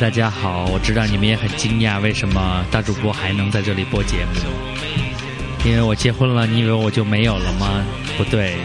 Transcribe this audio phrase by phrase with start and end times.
[0.00, 4.40] 大家好，我知道你们也很惊讶，为什么大主播还能在这里播节目？
[5.68, 7.84] 因为我结婚了，你以为我就没有了吗？
[8.16, 8.56] 不对，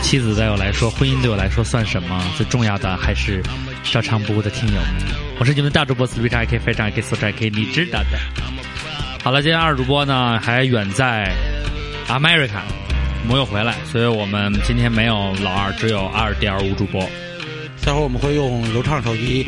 [0.00, 2.24] 妻子对我来说，婚姻对我来说算什么？
[2.36, 3.42] 最重要的还是
[3.82, 5.16] 照常不误的听友们。
[5.40, 8.20] 我是你们大主播 Switch IK，非常 IK 素质 IK，你知道的。
[9.24, 11.34] 好了，今天二主播呢还远在
[12.06, 12.62] America，
[13.28, 17.02] 没有回来，所以我们今天没有老二，只有二点五主播。
[17.84, 19.46] 待会儿我们会用流畅手机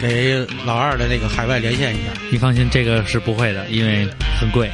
[0.00, 4.06] 给老二的那个海外连线一下，你放心，这个是不会的，因为
[4.40, 4.70] 很贵。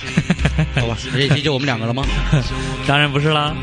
[0.74, 0.96] 好吧？
[1.12, 2.02] 这期就我们两个了吗？
[2.86, 3.54] 当然不是啦，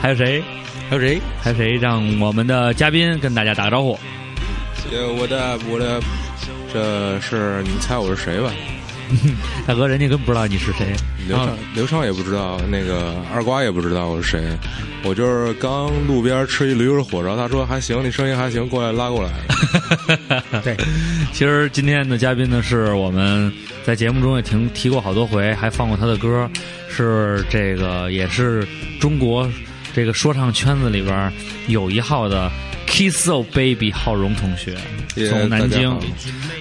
[0.00, 0.42] 还有谁？
[0.88, 1.20] 还有谁？
[1.42, 1.76] 还有谁？
[1.76, 3.98] 让我们的嘉宾跟大家打个招呼。
[4.92, 6.00] 呃，我的我的，
[6.72, 8.52] 这是你猜我是谁吧？
[9.66, 10.94] 大哥，人家根本不知道你是谁。
[11.26, 14.40] 刘畅刘畅也不知道，那个二瓜也不知道我是谁。
[15.04, 19.30] 我就是刚路边吃一驴肉火烧，他说还行，你声音还行，过来拉过来。
[20.62, 20.76] 对，
[21.32, 23.52] 其实今天的嘉宾呢，是我们
[23.84, 26.48] 在节目中也提提过好多回，还放过他的歌，
[26.88, 28.66] 是这个也是
[29.00, 29.48] 中国
[29.94, 31.32] 这个说唱圈子里边
[31.68, 32.50] 有一号的
[32.86, 34.74] Kiss o Baby 浩荣同学，
[35.16, 35.98] 耶从南京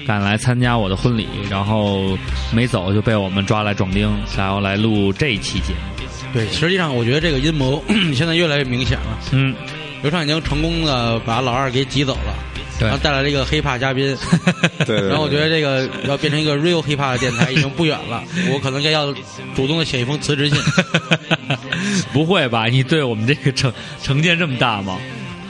[0.05, 2.17] 赶来参加我的婚礼，然后
[2.53, 6.05] 没走就被我们抓来壮丁，然后来录这一期节目。
[6.33, 7.81] 对，实际上我觉得这个阴谋
[8.13, 9.19] 现在越来越明显了。
[9.31, 9.55] 嗯，
[10.01, 12.35] 刘畅已经成功的把老二给挤走了，
[12.77, 14.17] 对然后带来了一个 hiphop 嘉宾，
[14.85, 15.07] 对对对。
[15.07, 18.21] 然后我觉得这个要变成一个 real hiphop 的电台已经不远了，
[18.51, 19.13] 我可能该要
[19.55, 20.59] 主动的写一封辞职信。
[22.11, 22.65] 不会吧？
[22.65, 23.71] 你对我们这个成
[24.01, 24.97] 成见这么大吗？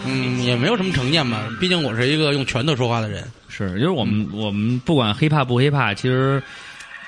[0.06, 3.24] 嗯，也没有什么成见吧，毕竟我是一个用拳头说话的人。
[3.50, 6.42] 是，就是我们、我们不管 hiphop 不 hiphop，其实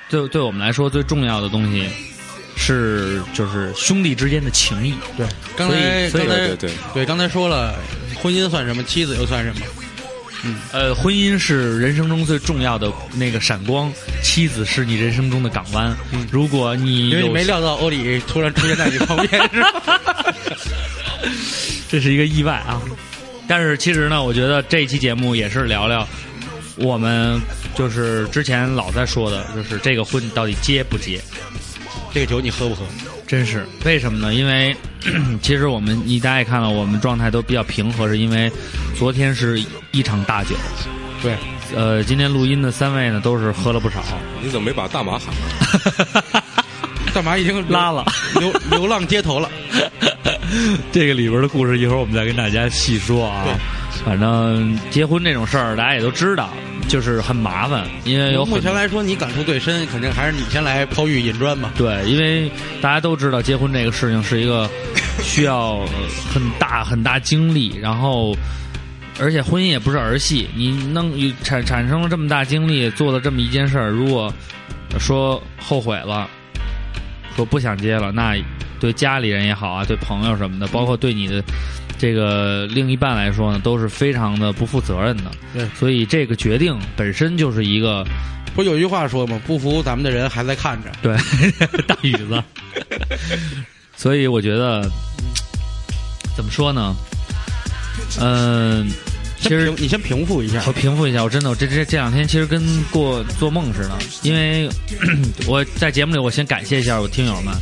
[0.09, 1.88] 对对我们来说最重要的东西
[2.56, 4.94] 是就是兄弟之间的情谊。
[5.18, 7.75] 对，刚才刚才对对对对刚才说了，
[8.16, 9.62] 婚姻算什么，妻子又算什么？
[10.46, 13.91] 嗯呃，婚姻是人生中最重要的那个闪光，
[14.22, 15.97] 妻子是你人生中的港湾。
[16.14, 20.34] 嗯如果你有因为你没料到欧里突然出现在你旁边，是吧？
[21.89, 22.81] 这是一个意外啊。
[23.47, 26.05] 但是其实呢，我觉得这一期节目也是聊聊
[26.75, 27.39] 我们
[27.75, 31.19] 就是之前老在说的，就是这个婚到底结不结？
[32.13, 32.83] 这个酒你喝不喝？
[33.25, 34.33] 真是为什么呢？
[34.33, 34.75] 因为
[35.41, 38.51] 其实我们你大家也看到，我们状态都比较平和，是因为
[38.97, 39.61] 昨天是
[39.91, 40.55] 一场大酒。
[41.22, 41.35] 对，
[41.75, 44.01] 呃，今天录音的三位呢都是喝了不少，
[44.41, 46.44] 你怎么没把大马喊了？
[47.13, 48.05] 大马已经拉了，
[48.39, 49.49] 流流浪街头了？
[50.91, 53.46] 这个里边的故事一会儿我们再跟大家细说啊。
[54.06, 56.53] 反正结婚这种事儿，大家也都知道，
[56.88, 61.72] 就是很麻烦，因为有目前来说，你感触最深，肯定还是你先来抛玉引砖吧。
[61.75, 62.50] 对，因为
[62.80, 64.69] 大家都知道结婚这个事情是一个
[65.22, 65.90] 需要呃
[66.31, 68.38] 很大很大精力，然后
[69.19, 71.12] 而且婚姻也不是儿戏，你弄
[71.44, 74.31] 产产生了这么大精力做了这么一件事儿，如果
[75.00, 76.29] 说后悔了，
[77.37, 78.35] 说不想接了，那
[78.81, 81.41] 对家里人也好啊，对朋友什么的，包括对你的。
[81.99, 88.05] 这个另一半来说呢，都是非常的不负责任的，对所以这个决定本身就是一个
[88.53, 89.41] 不是有一句话说吗？
[89.47, 90.91] 不服咱们的人还在看着。
[91.01, 91.17] 对，
[91.87, 92.43] 大宇子。
[93.97, 94.87] 所以我觉得，
[96.35, 96.95] 怎么说呢？
[98.21, 98.87] 嗯、
[99.39, 103.91] 其实你先平复一下我，平复一下，我真的，我这这这两天其实跟过做梦似的，
[104.23, 104.69] 因为
[105.47, 107.53] 我在节目里，我先感谢一下我听友们，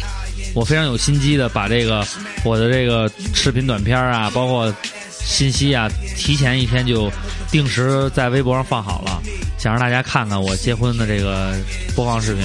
[0.53, 2.05] 我非常有心机的把这个
[2.43, 4.73] 我的这个视频短片啊，包括
[5.11, 7.11] 信息啊，提前一天就
[7.51, 9.21] 定时在微博上放好了，
[9.57, 11.53] 想让大家看看我结婚的这个
[11.95, 12.43] 播放视频。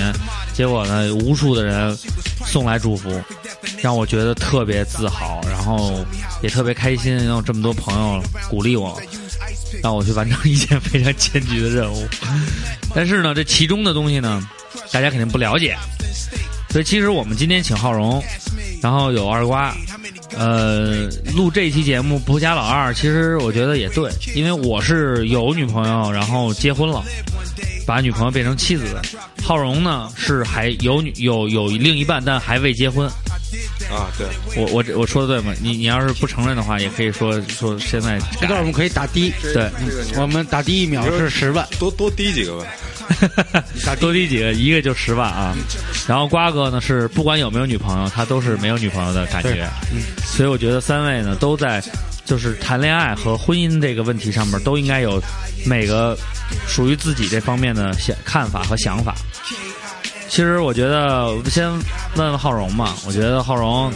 [0.53, 1.97] 结果呢，无数的人
[2.45, 3.09] 送来祝福，
[3.81, 6.05] 让我觉得特别自豪，然后
[6.43, 9.01] 也特别开心，有这么多朋友鼓励我。
[9.83, 12.07] 让我去完成一件非常艰巨的任务。
[12.95, 14.47] 但是呢，这其中的东西呢，
[14.93, 15.77] 大家肯定不了解。
[16.71, 18.23] 所以其实我们今天请浩荣，
[18.81, 19.75] 然后有二瓜，
[20.37, 27.03] 呃，录这期节目不加老二，其实我觉得也对，因为我是有女朋友，然后结婚了，
[27.85, 28.85] 把女朋友变成妻子。
[29.43, 33.11] 浩荣呢是还有女有有另一半，但还未结婚。
[33.91, 34.27] 啊，对，
[34.57, 35.55] 我我我说的对吗？
[35.61, 39.71] 你你要是不承认的话，也可以说说现在这段我们可以打的，对，
[40.17, 42.67] 我们打第一秒是十万，多多滴几个吧。
[43.99, 45.55] 多滴几个，一个就十万啊。
[46.07, 49.69] 然后瓜哥呢是不管有没有女朋友，他都是没有女朋友的感觉。
[49.93, 51.83] 嗯，所以我觉得三位呢都在
[52.25, 55.21] 就是谈恋爱和婚姻这个问题上面都应该有
[55.67, 56.17] 每个
[56.69, 59.17] 属于自己这方面的想看法和想法。
[60.31, 61.83] 其实我觉得先问
[62.17, 63.93] 问浩荣吧，我觉得浩荣。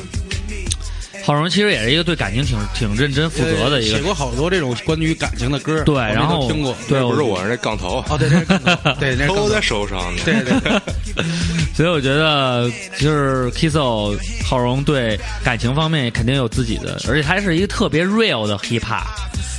[1.25, 6.77] 浩荣其实也是一个对感情挺挺认真负责的一个，写过好多这种关于感情的歌，对，我们然后听过。
[6.87, 10.21] 对，不是我是那杠头，哦，对，那是更多 对，那是更多都在手上呢。
[10.25, 11.25] 对对对，
[11.75, 19.07] 所以我觉得就是 Kisso 浩荣对感情方面肯定有自己的，而且他是一个特别 real 的 hip hop。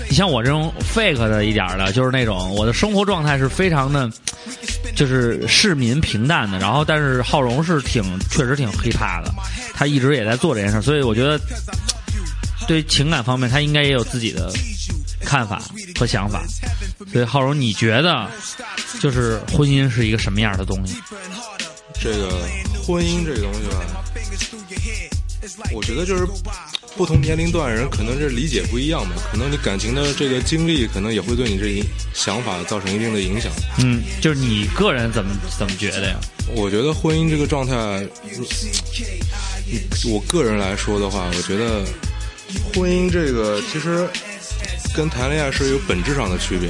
[0.07, 4.07] 你像我这种 fake 的一点儿的，就是那种我的生活状态是非常的，
[4.93, 6.59] 就是市民平淡的。
[6.59, 9.33] 然后，但是浩荣是挺确实挺 hip hop 的，
[9.73, 11.39] 他一直也在做这件事儿，所以我觉得
[12.67, 14.51] 对情感方面他应该也有自己的
[15.21, 15.61] 看法
[15.99, 16.43] 和想法。
[17.11, 18.29] 所以浩荣，你觉得
[18.99, 20.95] 就是婚姻是一个什么样的东西？
[21.93, 22.29] 这个
[22.85, 24.03] 婚姻这个东西吧，
[25.71, 26.25] 我觉得就是
[26.95, 31.83] 不同年龄段人可能这理解不一样吧，可能你感情的这个经历，可能也会对你这一
[32.13, 33.51] 想法造成一定的影响。
[33.79, 36.19] 嗯，就是你个人怎么怎么觉得呀？
[36.55, 37.75] 我觉得婚姻这个状态，
[40.07, 41.83] 我个人来说的话，我觉得
[42.73, 44.07] 婚姻这个其实
[44.95, 46.69] 跟谈恋爱是有本质上的区别。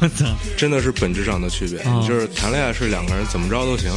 [0.00, 0.24] 我操！
[0.56, 1.78] 真的是本质上的区别。
[1.80, 3.92] 啊就是谈恋爱是两个人怎么着都行，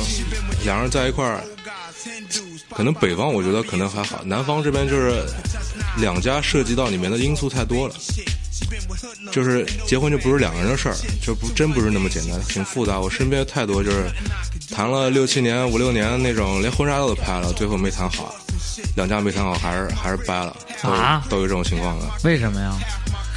[0.65, 1.41] 两人在一块儿，
[2.75, 5.23] 可能北方我觉得可能还好，南方这边就是
[5.97, 7.95] 两家涉及到里面的因素太多了。
[9.31, 12.99] 就是结婚就不是两个人的事儿，就不真不是那么简单，挺复杂。
[12.99, 14.09] 我身边太多就是
[14.71, 18.33] 谈了六七年、五六年那种，连婚纱照都拍了，最后没谈好，
[18.95, 22.73] 两家没谈好，还是还是掰了，都有啊都有这种情况的，为什么呀？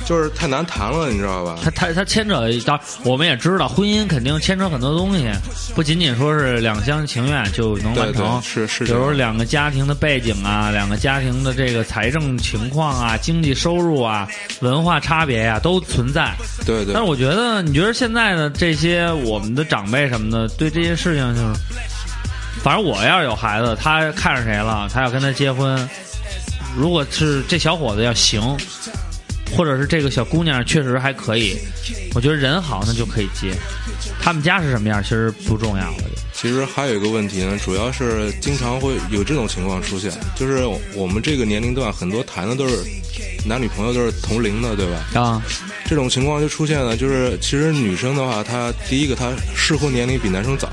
[0.07, 1.57] 就是太难谈了，你知道吧？
[1.63, 5.29] 他他他牵扯到，我们也知道，婚姻肯定牵扯很多东西，
[5.75, 8.93] 不仅仅说是两厢情愿就能完成对，，是是比。
[8.93, 14.29] 如两个家庭的背景啊，两个家庭的这个财政情况啊、经济收入啊、
[14.61, 16.35] 文化差别呀、都存在。
[16.67, 21.61] 对对但是我觉得，你觉得现在的这些我们的长辈什么的，对这些事情就是，
[22.63, 25.89] 反正我要是有孩子，他看上谁了，他要跟他结婚，
[26.77, 28.57] 如果是这小伙子要行，
[29.57, 31.57] 或者是这个小姑娘确实还可以，
[32.15, 33.55] 我觉得人好那就可以接。
[34.21, 36.05] 他们家是什么样，其实不重要了。
[36.33, 40.65] 其实还有一个问题呢，主要是经常会有这种情况出现，就是
[40.95, 42.79] 我们这个年龄段很多谈的都是
[43.45, 45.21] 男女朋友都是同龄的，对吧？
[45.21, 45.43] 啊，
[45.87, 50.71] 这种情况就出现了，就是其实女生的话，她第一个她适婚年龄比男生早，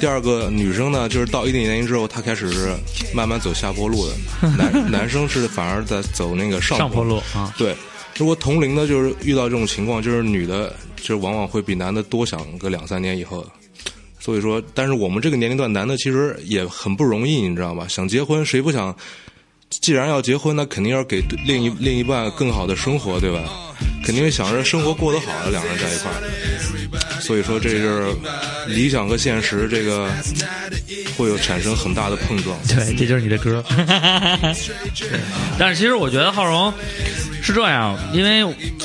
[0.00, 2.74] 第二个女生呢，就是到一定年龄之后，她开始是
[3.12, 7.76] 慢慢走下坡路的，男 男生是反而在走那个上上坡路啊，对，
[8.18, 13.46] 如果同龄的，就是遇到这种情况，就是女的，就往往会比男的多想个两三年以后。
[14.18, 17.86] 所以说，但是我们这个年龄段，男的其实也很不容易，你知道吧？
[17.88, 18.96] 想结婚，谁不想？
[19.68, 23.44] 既然要结婚，那肯定要给另一另一半更好的生活，对吧？
[24.04, 27.05] 肯定想着生活过得好两个人在一块儿。
[27.20, 28.14] 所以说，这就是
[28.66, 30.08] 理想和现实，这个
[31.16, 32.56] 会有产生很大的碰撞。
[32.68, 33.64] 对，这就是你的歌。
[35.58, 36.72] 但是其实我觉得浩荣
[37.42, 38.44] 是这样，因为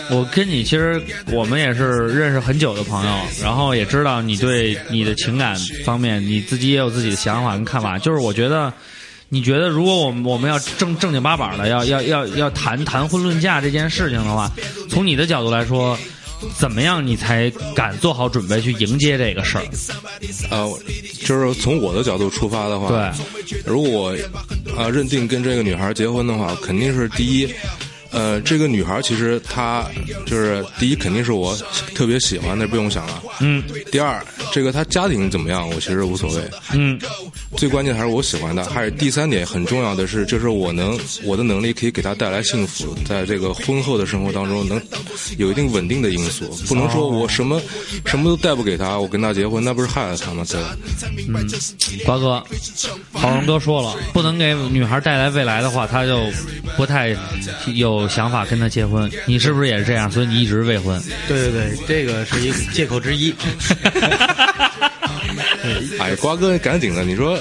[0.10, 3.12] 我跟你其实我们也是认识很久的朋友，
[3.44, 8.00] 然后也知道你对你的情感方面，你自己也有自己的想法跟看法。
[8.00, 8.74] 就是我觉得，
[9.30, 14.50] 你觉得如果我们我们要正正经八百的要要要要谈谈婚论嫁这件事情的话，
[14.90, 15.98] 从你的角度来说。
[16.58, 19.64] 怎么样，你才敢做好准备去迎接这个事儿？
[20.50, 20.80] 呃，
[21.26, 24.18] 就是从我的角度出发的话，对，如果我
[24.78, 27.54] 啊、认定跟这个女孩结婚的话，肯定是第一，
[28.12, 29.86] 呃，这个女孩其实她
[30.26, 31.58] 就是第一，肯定是我
[31.96, 33.22] 特别喜欢的，不用想了。
[33.40, 36.42] 嗯第二，这个她家庭怎么样，我其实无所谓。
[36.74, 37.00] 嗯
[37.58, 38.64] 最关键还是我喜欢她。
[38.64, 44.82] 还有第三点很重要的是，就是我能我的能力可以给她带来幸福，在这个婚后的生活当中能
[45.38, 47.62] 有一定稳定的因素，不能说我什么
[48.06, 50.46] 什么都带不给她，我跟她结婚，那不是害了她吗？
[50.50, 50.60] 对
[51.28, 51.48] 嗯？
[52.06, 52.44] 瓜哥，
[53.12, 56.26] 好龙哥说了，不能给女孩带来未来的话，他就
[56.78, 57.16] 不太
[57.74, 59.10] 有想法跟他结婚。
[59.26, 60.10] 你是不是也是这样？
[60.12, 61.02] 所以你一直未婚。
[61.28, 63.34] 对对对，这个是一个借口之一。
[66.00, 67.38] 哎，瓜哥赶紧的，你说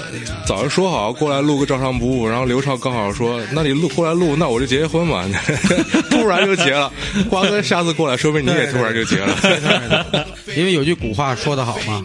[0.46, 5.24] 早上说好过来录个照常不误，然后刘畅刚好说，那你录过来录，那我就结婚嘛，
[6.10, 6.92] 突然就结了。
[7.28, 10.26] 瓜哥下次过来，说明你也突然就结了。
[10.56, 12.04] 因为有句古话说得好嘛，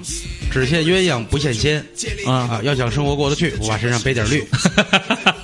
[0.51, 1.85] 只羡鸳鸯不羡仙
[2.25, 2.61] 啊啊！
[2.63, 4.43] 要想生活过得去，我把身上背点绿。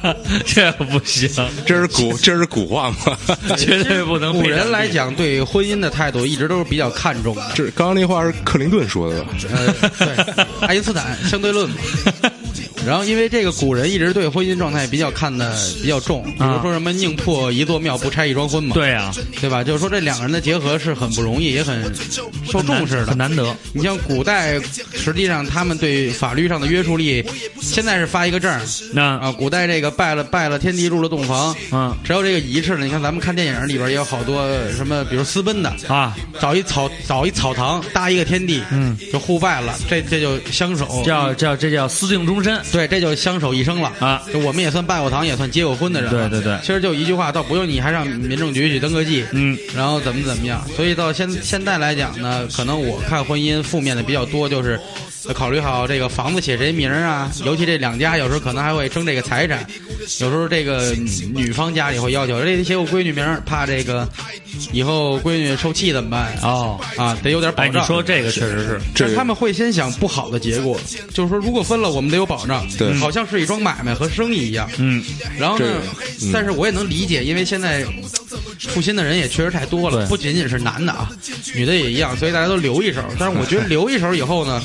[0.45, 1.29] 这不行，
[1.65, 3.17] 这是古 这是古话吗？
[3.57, 7.51] 绝对不能古人来讲，对婚姻的态度一直都是比较看重的。
[7.55, 9.33] 这刚刚那话是克林顿说的吧？
[9.51, 11.75] 呃，对，爱因斯坦相对论嘛。
[12.83, 19.63] 然后，因为这个古人一直对婚姻状态比较看的比较重，比如说什么宁破一座庙，不拆一桩婚嘛，对呀，对吧？
[19.63, 21.83] 就是说这两个人的结合是很不容易，也很
[22.51, 23.21] 受重视的很。
[23.21, 23.55] 难得。
[23.71, 24.59] 你像古代，
[24.95, 27.23] 实际上他们对法律上的约束力，
[27.61, 28.51] 现在是发一个证
[28.93, 29.31] 那啊。
[29.31, 34.43] 古代这个拜了拜了天地，入了洞房，嗯只有这个仪式呢，你看咱们看电影里边也有好多
[34.75, 42.59] 什么，比如私奔的，啊，找一草找一草堂搭一个天地，嗯，就互拜了，这这就相守，叫叫这叫私定终身。
[42.71, 44.23] 对，这就相守一生了啊！
[44.33, 46.09] 就我们也算拜过堂，也算结过婚的人。
[46.09, 50.65] 对对对其实就一句话，倒不用你还上民政局去登个记，嗯，然后怎么怎么样。
[50.75, 54.79] 所以到现现在来讲呢，可能我看婚姻负面的比较多，就是
[55.33, 59.65] 考虑好这个房子写谁名儿啊，尤其这两家有时候可能还会争这个财产，
[60.19, 60.93] 有时候这个
[61.33, 64.07] 女方家里会要求这得写我闺女名儿，怕这个
[64.71, 66.37] 以后闺女受气怎么办？
[66.41, 67.81] 哦，啊，得有点保哎，障。
[67.81, 70.79] 你说这个确实是，这但他们会先想不好的结果，
[71.13, 72.93] 就是说如果分了，我们得有保障，对。
[72.95, 74.69] 好像是一桩买卖和生意一样。
[74.77, 75.03] 嗯，
[75.39, 75.65] 然后呢
[76.31, 77.85] 但是我也能理解，因为现在
[78.59, 80.07] 负心的人也确实太多了，对。
[80.07, 81.09] 不仅仅是男的啊，
[81.55, 83.01] 女的也一样，所以大家都留一手。
[83.17, 84.61] 但是我觉得留一手以后呢，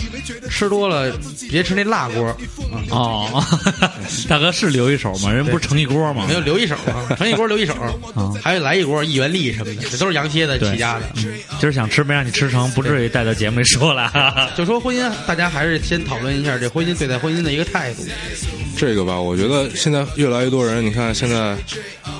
[0.50, 1.12] 吃多了
[1.50, 2.36] 别吃那辣锅，啊，
[2.90, 3.44] 哦，
[4.28, 5.32] 大哥是留一手吗？
[5.32, 6.26] 人不是盛一锅吗？
[6.28, 6.34] 没？
[6.34, 7.74] 有留一手啊，盛一锅留一手，
[8.42, 11.06] 还有来一锅一元利什么的，这都是羊蝎子起家的。
[11.16, 14.52] 嗯今儿想吃没让你吃成，不至于带到节目里说了。
[14.56, 18.06] 就说婚姻，大家还是先讨论一下这婚姻对待婚姻的一个态度。
[18.76, 21.56] 这个吧，我觉得现在越来越多人，你看现在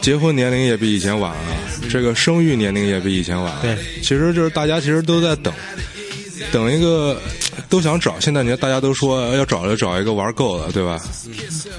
[0.01, 1.57] 结婚年龄也比以前晚了，
[1.91, 3.61] 这个生育年龄也比以前晚了。
[3.61, 5.53] 对，其实就是大家其实都在等，
[6.53, 7.21] 等一个
[7.69, 8.19] 都想找。
[8.21, 11.01] 现在你看大家都说要找就找一个玩够了，对吧？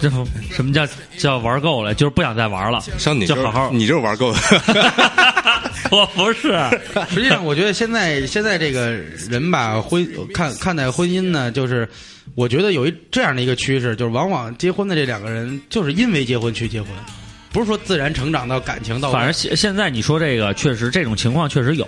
[0.02, 0.10] 这
[0.52, 0.88] 什么叫
[1.18, 1.94] 叫玩够了？
[1.94, 2.84] 就是不想再玩了。
[2.98, 4.38] 像你这就好好你就是玩够了。
[5.90, 6.52] 我不是，
[7.10, 8.92] 实际上，我觉得现在现在这个
[9.30, 11.88] 人吧，婚看看待婚姻呢，就是
[12.36, 16.92] 我觉得有一这样的一个趋势，就是往往结婚的这两个人，就是因为结婚去结婚，
[17.58, 19.12] 不是说自然成长到感情到。
[19.12, 21.88] 反正现现在你说这个，确实这种情况确实有，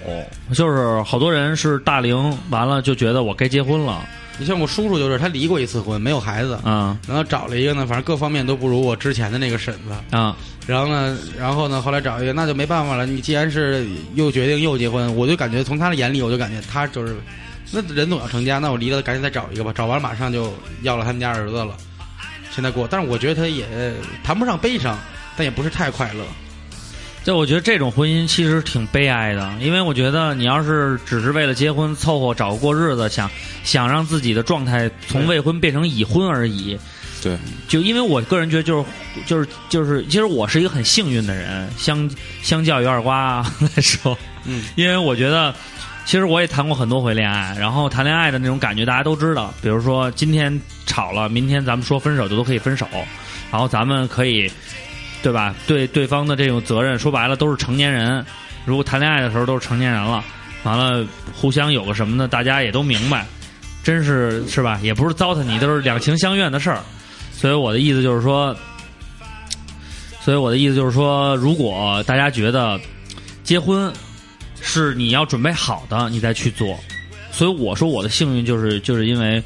[0.52, 4.04] 就是好多人是大龄完了就觉得我该结婚了，
[4.40, 10.18] 你像我叔叔，就是他离过一次婚，没有孩子，啊然后找了一个呢，反正各方面都不如我之前的那个婶子。
[10.18, 10.36] 啊，
[10.66, 13.06] 然后呢，然后呢，后来找一个，那就没办法了。
[13.06, 13.86] 你既然是
[14.16, 17.16] 又决定又结婚，我就感觉从他的眼里，我就感觉他就是，
[17.72, 19.72] 那人总要成家，那我离了赶紧再找一个吧。
[19.76, 21.78] 找完马上就要了他们家儿子了，
[22.50, 22.88] 现在过。
[22.90, 24.98] 但是我觉得他也谈不上悲伤，
[25.40, 26.22] 但也不是太快乐。
[27.24, 33.32] 就我觉得这种婚姻其实挺悲哀的，因为我觉得你要是只是为了结婚凑合找个过日子，想
[33.64, 36.78] 想让自己的状态从未婚变成已婚而已。
[37.22, 38.86] 对，就因为我个人觉得，就是
[39.28, 42.10] 就是就是，其实我是一个很幸运的人，相
[42.42, 45.54] 相较于二瓜 来说，嗯，因为我觉得，
[46.06, 52.88] 其实我也谈过很多回恋爱，然后谈恋爱的那种感觉大家都知道，比如说今天吵了，明天咱们说分手就都可以分手，
[53.52, 54.50] 然后咱们可以，
[55.22, 55.54] 对吧？
[55.68, 58.26] 对对方的这种责任，说白了都是成年人，
[58.66, 60.24] 如果谈恋爱的时候都是成年人了，
[60.64, 63.26] 完了互相有个什么的，大家也都明白，
[63.84, 64.80] 真是是吧？
[64.82, 66.80] 也不是糟蹋你，都是两情相悦的事儿。
[67.32, 68.56] 所以我的意思就是说，
[70.22, 72.80] 所以我的意思就是说，如果大家觉得
[73.44, 73.92] 结婚
[74.62, 76.78] 是你要准备好的，你再去做。
[77.32, 79.42] 所以我说我的幸运就是就是因为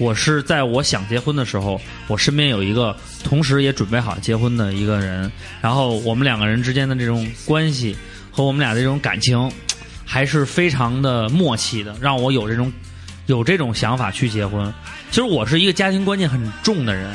[0.00, 1.78] 我是在我想结婚的时候，
[2.08, 5.30] 我身边有一个同时也准备好结婚的一个人，
[5.60, 7.94] 然后我们两个人之间的这种关系
[8.32, 9.52] 和我们俩的这种感情
[10.06, 12.72] 还是非常的默契的，让我有这种
[13.26, 14.72] 有这种想法去结婚。
[15.10, 17.10] 其实我是一个家庭观念很重的人，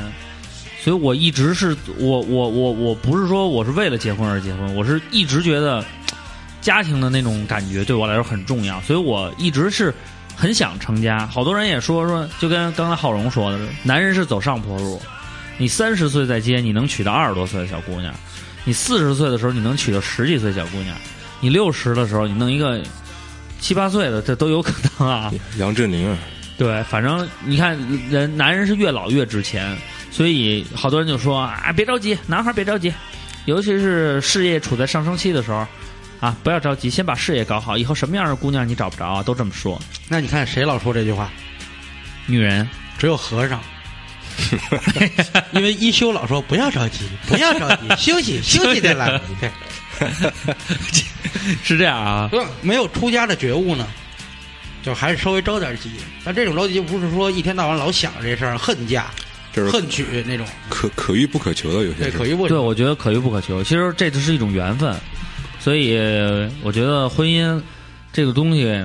[0.80, 5.84] 所以我一直是我我我我不是说我是为了结婚而结婚，我是一直觉得
[6.60, 9.92] 家庭的那种感觉对我来说很重要，所以我一直是
[10.36, 11.26] 很想成家。
[11.26, 15.00] 好多人也说说，就跟刚才浩荣说的，男人是走上坡路，
[15.56, 18.12] 你三十岁再结，你能娶到二十多岁的小姑娘；
[18.64, 20.94] 你四十岁的时候，你能娶到十几岁小姑娘；
[21.40, 22.80] 你六十的时候，你弄一个
[23.58, 25.32] 七八岁的，这都有可能啊。
[25.58, 26.18] 杨振宁啊，
[26.58, 27.78] 对，反正你看，
[28.10, 29.76] 人男人是越老越值钱，
[30.10, 32.92] 所以好多人就说啊，别着急，男孩别着急，
[33.46, 35.66] 尤其是事业处在上升期的时候，
[36.20, 39.80] 啊，不要着急，先把事业搞好，以后什么样的姑娘你找不着啊，都这么说。
[40.08, 41.30] 那你看谁老说这句话？
[42.26, 42.68] 女人
[42.98, 43.60] 只有和尚。
[45.52, 49.18] 因为一休老说不要着急，不要着急，休息 休息再来。
[49.40, 49.50] 对，
[51.64, 52.30] 是这样啊，
[52.60, 53.86] 没有出家的觉悟呢，
[54.82, 55.90] 就还是稍微着点急。
[56.22, 59.06] 但这种着急不是说一天到晚老想着这事儿，恨嫁、
[59.54, 63.64] 就是恨娶那种，可可遇不可求的有些对，事可遇不对，我觉得可遇不可求。
[63.64, 64.94] 其实这只是一种缘分，
[65.66, 65.98] 所以
[66.62, 67.60] 我觉得婚姻
[68.12, 68.84] 这个东西，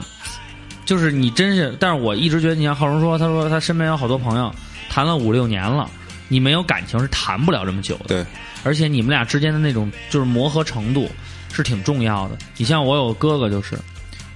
[0.83, 4.51] 就是你真是，但是我一直觉得，你像浩荣说，他说他身边有好多朋友
[4.89, 5.87] 谈了五六年了，
[6.27, 8.05] 你没有感情是谈不了这么久的。
[8.07, 8.25] 对，
[8.63, 11.07] 而且你们俩之间的那种就是磨合程度
[11.53, 12.37] 是挺重要的。
[12.57, 13.77] 你像我有哥哥就是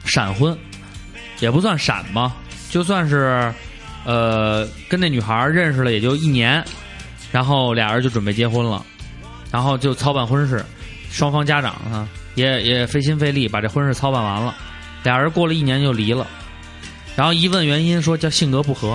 [0.03, 0.55] 闪婚，
[1.39, 2.35] 也不算闪吧，
[2.69, 3.51] 就算是
[4.05, 6.63] 呃跟那女孩认识了也就一年，
[7.31, 8.85] 然后俩人就准备结婚了，
[9.51, 10.63] 然后就操办婚事，
[11.09, 14.53] 双方家长啊也也费心费力把这婚事操办完了，
[15.03, 16.27] 俩人过了一年就离了。
[17.15, 18.93] 然后一问原因，说叫性格不合。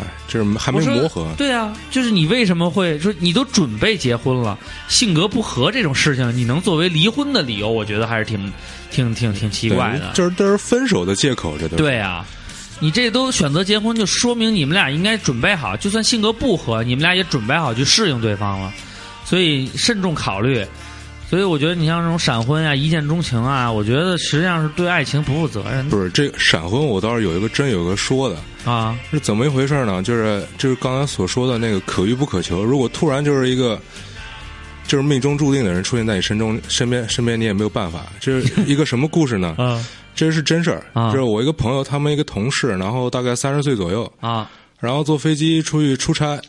[0.00, 1.26] 哎，就是还没磨合。
[1.36, 4.56] 对啊，就是你为什么会说你都准备结婚了，
[4.86, 7.68] 性格不合这种事情，你能作为离婚的理由？
[7.68, 8.52] 我觉得还是挺
[8.92, 10.12] 挺挺挺奇怪的。
[10.14, 12.24] 就是都是分手的借口，这都对啊，
[12.78, 18.72] 你这都选择结婚，就说明你们俩应该准备好，就算性格不合，你们俩也准备好去适应对方了。
[19.24, 20.64] 所以慎重考虑。
[21.28, 28.36] 所以我觉得你像这种闪婚啊、一见钟情啊，我觉得实际上是对爱情不负责任的不是这个闪婚，我倒是有一个真有一个说的，
[28.70, 28.98] 啊。
[29.10, 30.02] 是怎么一回事呢？
[30.02, 32.64] 就是就是刚才所说的那个可遇不可求。
[32.64, 33.78] 如果突然就是一个
[34.86, 38.06] 就是命中注定的人出现在你身中身边身边，你也没有办法。
[38.18, 39.54] 这是 一个什么故事呢？
[39.58, 46.40] 啊这是真事儿，啊就是我一个朋友，他们一个同事，然后大概三十岁左右，啊然后坐飞机出去出差，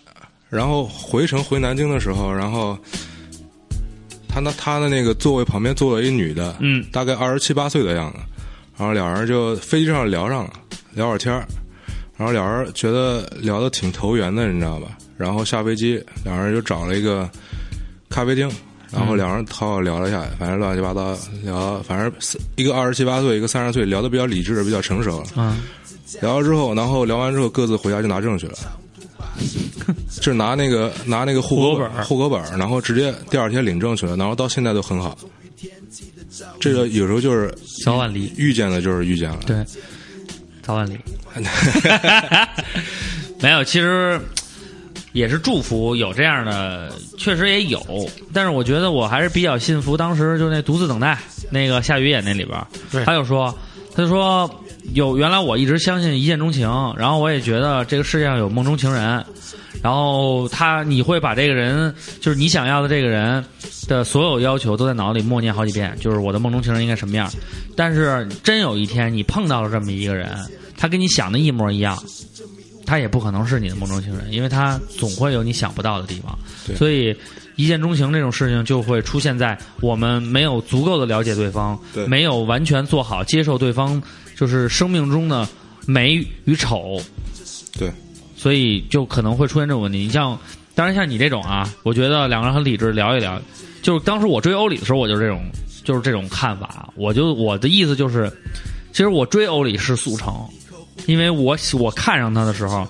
[0.50, 2.76] 然后回程回南京的时候，然后
[4.30, 8.20] 他那他的那个座位旁边坐了一女的，嗯大概二十七八岁的样子，
[8.78, 10.54] 然后俩人就飞机上聊上了，
[10.94, 11.46] 聊会儿天儿，
[12.16, 14.98] 然后俩人觉得聊得挺投缘的，你知道吧？
[15.18, 17.30] 然后下飞机，两人就找了一个
[18.10, 18.50] 咖啡厅。
[18.92, 22.12] 然后两人好好聊了一下，反正乱七八糟聊，反正
[22.56, 25.44] 一个二十七八岁，一个三十岁，聊得比较理智，比较成熟了。
[25.44, 25.56] 啊
[26.22, 28.54] 聊了之后，然后聊完之后各自回家就拿证去了，
[30.18, 35.18] 就是拿那个拿那个户口本户口本儿，然后直接第二天领证去了，然后到现在都很好。
[36.60, 38.32] 这个有时候就是早晚离。
[38.38, 39.66] 遇见了就是遇见了，对，
[40.62, 40.98] 早晚离。
[43.42, 44.20] 没有，其实
[45.14, 47.82] 也是祝福有这样的，确实也有。
[48.34, 51.18] 但是我觉得我还是比较信服当时就那独自等待
[51.50, 53.54] 那个夏雨演那里边他就说，
[53.94, 54.50] 他就说
[54.94, 59.24] 有原来我一直相信一见钟情，然后我也觉得这个世界上有梦中情人。
[59.82, 63.42] 然后他，你会把这个人，就是你想要的这个人
[63.88, 67.32] 的所有要求，都在脑子里默念好几遍，就是我的梦中情人应该什么样。
[67.78, 70.36] 但是真有一天你碰到了这么一个人，
[70.76, 71.98] 他跟你想的一模一样，
[72.86, 76.38] 他也不可能是你的梦中情人，因为他总会有你想不到的地方。
[76.76, 77.16] 所以
[77.56, 84.02] 一见钟情这种事情就会出现在我们没有足够的了解对方，对没有完全做好接受对方
[84.40, 85.46] 就是生命中的
[85.86, 86.98] 美与丑，
[87.78, 87.92] 对，
[88.38, 89.98] 所以就可能会出现这种问题。
[89.98, 90.40] 你像，
[90.74, 93.38] 当然像你这种啊，我觉得两个人很理智聊一聊。
[93.82, 95.44] 就是当时我追欧里的时候，我就是这种，
[95.84, 96.88] 就是这种看法。
[96.96, 98.32] 我就我的意思就是，
[98.94, 100.34] 其实我追欧里是速成，
[101.06, 102.88] 因为我喜我看上他的时候，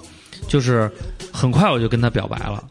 [0.47, 0.87] 就是
[1.31, 2.63] 很快我就跟他表白了。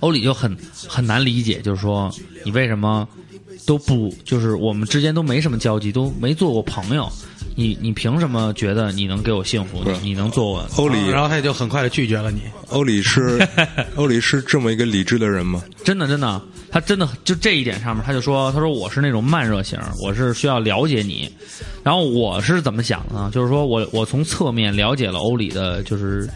[0.00, 0.56] 欧里就很
[0.88, 2.12] 很难理解，就是说
[2.44, 3.06] 你为什么
[3.64, 7.08] 都不就是我们之间都没什么交集，都没做过朋友，
[7.58, 9.82] 你你凭什么觉得你能给我幸福？
[9.84, 12.42] 你你能做我欧里然后他也就很快的拒绝了你。
[12.68, 13.44] 欧里是
[13.96, 15.60] 欧里是这么一个理智的人吗？
[15.82, 16.40] 真的真的，
[16.70, 21.28] 他真的就这一点上面，他就说，他说我是那种慢热型，我是需要了解你。
[21.82, 23.28] 然后我是怎么想的呢？
[23.34, 26.30] 就是说我我从侧面了解了欧里的，就是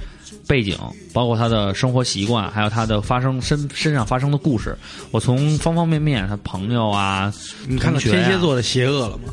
[0.48, 0.76] 背景，
[1.12, 4.76] 包括他的生活习惯，还有他的发生身身上发生的故事。
[5.12, 7.32] 我从方方面面，他朋友啊，
[7.68, 9.32] 你看看同学呀天蝎座的邪恶了吗？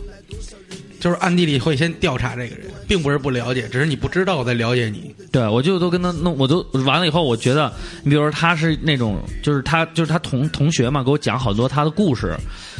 [0.99, 5.15] 就是暗地里会先调查这个人，并不是不了解，只是你不知道我在了解你。
[5.31, 7.71] 对，我就都跟他弄，我都完了以后，我觉得，
[8.03, 12.35] 你比如说他是那种，就是他就是他同同学嘛，给我讲好多他的故事，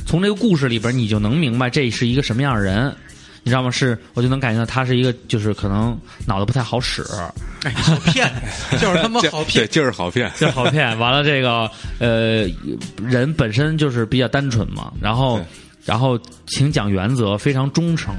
[0.06, 2.94] 从这个故事里边，你就能明白这是一个什么样的人，
[3.44, 3.70] 你知道吗？
[3.72, 7.06] 是，我就能感觉到他是一个，就是可能脑子不太好使，
[7.64, 8.30] 哎，好骗，
[8.80, 9.68] 就是他妈好骗对，。
[9.68, 10.32] 就是好骗。
[10.38, 10.98] 就是好骗。
[10.98, 12.48] 完了，这个呃，
[13.06, 15.46] 人本身就是比较单纯嘛，然后对
[15.90, 18.14] 然后请讲原则，非常忠诚，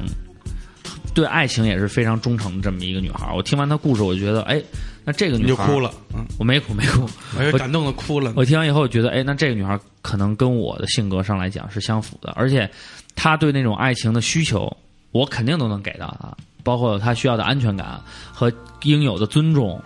[1.14, 3.36] 对爱情也是非常忠诚的这么一个女孩儿。
[3.36, 4.60] 我听完她故事，我觉得，哎，
[5.04, 7.08] 那这个女孩就哭了，嗯，我没哭，没哭。
[7.52, 8.32] 我感动的哭了。
[8.34, 12.68] 我听完以后，我觉得，哎，那这个女孩可能跟我的性格上来讲是相符的，而且
[13.14, 14.76] 她对那种爱情的需求，
[15.12, 18.00] 我肯定都能给到她，包括她需要的安全感
[18.32, 18.52] 和
[18.82, 19.80] 应有的尊重，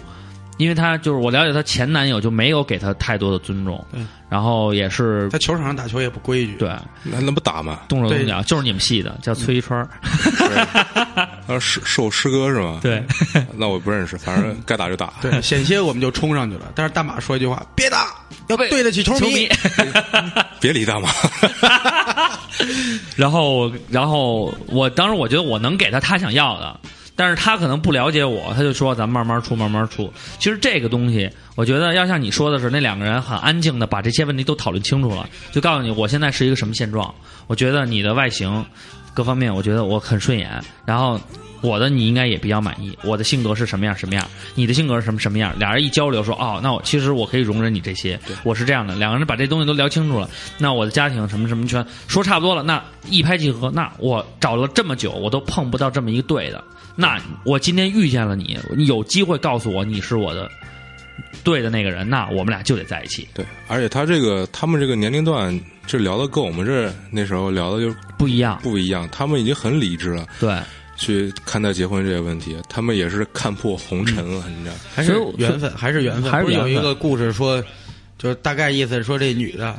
[0.56, 6.54] 因为她就是我了解她前男友就没有给她太多的尊重，对然后也是在球场上打球也不规矩。
[6.56, 6.68] 对
[7.02, 7.80] 那那不打吗？
[7.88, 9.88] 动手动脚，就是你们系的，叫崔一川儿。
[11.46, 12.80] 啊，是是我师哥是吗？
[12.82, 13.02] 对，
[13.54, 15.12] 那我不认识，反正该打就打。
[15.20, 16.72] 对，险些我们就冲上去了。
[16.74, 18.08] 但是大马说一句话：“别打，
[18.48, 19.48] 要对得起球球迷。
[20.60, 21.10] 别理大马。
[23.16, 26.80] 然后，然后我当时我觉得我能给他他想要的，
[27.16, 30.12] 但是他可能不了解我，他就说咱们慢慢出，慢慢出。
[30.38, 37.14] 其实这个东西，我觉得要像你说的是，那两个人很安静的把这些问题都讨论清楚了，就告诉你我现在是一个什么现状。
[37.46, 38.64] 我觉得你的外形
[39.12, 41.20] 各方面，我觉得我很顺眼，然后。
[41.60, 56.62] 我的你应该也比较满意，我的性格是什么样什么样，你的性格是什么什么样，俩人一交流说哦，那我其实我可以容忍你这些，我是这样的，两个人把这东西都聊清楚了，那我的家庭什么什么全说差不多了，那一拍即合，那我找了这么久，我都碰不到这么一个对的，
[56.96, 60.50] 那我今天遇见了你，你有机会告诉我你是我的
[61.42, 70.26] 对的那个人，那我们俩就得在一起，对，而且他这个他们这个年龄段，这聊的跟我们这那时候聊的就不一样，不一样，他们已经很理智了。
[70.40, 70.56] 对。
[70.96, 74.76] 去看待结婚这些问题，他们也是看破红尘了，你知道？
[74.94, 76.30] 还是缘分，还是缘分。
[76.30, 77.60] 还是不是有一个故事说，
[78.16, 79.76] 就是大概意思是说，这女的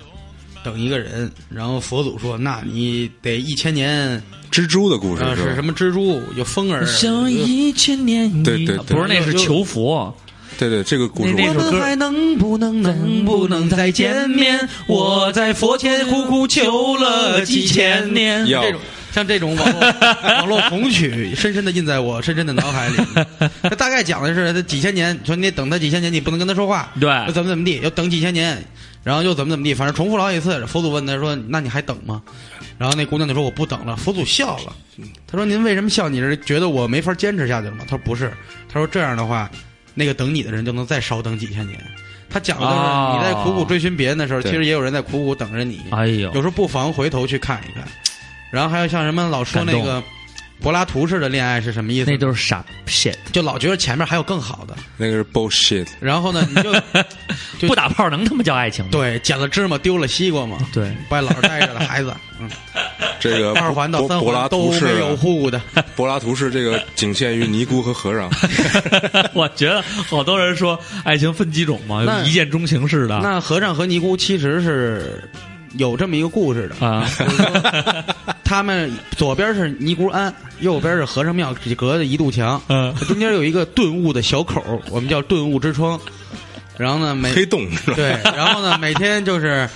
[0.65, 4.19] 等一个人，然后佛祖说，那你得一千年，
[4.51, 8.97] 蜘蛛的故事是是什么蜘蛛有风儿，像一千年一对对对。
[8.97, 10.11] 不是那是求佛，
[10.57, 14.67] 对对，这个故事我们还能不能能不能再见面？
[14.87, 18.47] 我在佛前苦苦求了几千年。
[18.47, 18.63] 要。
[18.63, 18.81] 这种
[19.13, 19.79] 像这种网络
[20.39, 22.95] 网络红曲，深深的印在我深深的脑海里。
[23.63, 27.09] 它大概讲的是，他几千年，说你得等他几千年，你不能跟他说话，对。
[27.27, 28.61] 又怎么怎么地，要等几千年，
[29.05, 30.65] 然后又怎么怎么地，反正重复了好几次。
[30.65, 32.23] 佛祖问他说：“那你还等吗？”
[32.79, 34.75] 然后那姑娘就说：“我不等了。”佛祖笑了，
[35.27, 36.09] 他说：“您为什么笑？
[36.09, 38.33] 你是觉得我没法坚持下去了吗？”他说：“不是。”
[38.67, 39.47] 他说：“这样的话，
[39.93, 41.79] 那个等你的人就能再少等几千年。”
[42.27, 45.81] 他讲的就是你在苦苦追寻别人的时候，对其实也有人在苦苦等着你。
[45.91, 47.87] 哎呦有，时候不妨回头去看一看。
[48.51, 50.01] 然后还有像什么老说那个
[50.61, 52.09] 柏拉图式的恋爱是什么意思？
[52.09, 56.73] 那都是傻 shit，就老觉得前面还有更好的，那个是 bullshit，然后呢，你就
[57.59, 58.91] 就不打炮能他妈叫爱情吗？
[58.91, 62.49] 对捡了芝麻丢了西瓜嘛，对，不爱老实待着的孩子， 嗯，
[63.19, 65.61] 这个二环到三环都图式没有户的，
[65.95, 68.29] 柏拉图式这个仅限于尼姑和和尚。
[69.33, 73.19] 我觉得好多人说爱情分几种嘛，一见钟情似的。
[73.21, 75.29] 那和尚和尼姑其实是
[75.77, 76.85] 有这么一个故事的。
[76.85, 77.07] 啊，
[78.43, 85.99] 他们左边是尼姑庵，右边是和尚庙，只隔着一堵墙，嗯中间有一个顿悟的小口，我们叫顿悟之窗。
[86.77, 87.65] 然后呢，每黑洞？
[87.95, 89.67] 对，然后呢，每天就是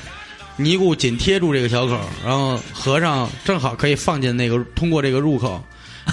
[0.58, 5.64] 尼姑紧贴住这个小口，然后和尚正好可以放进那个通过这个入口，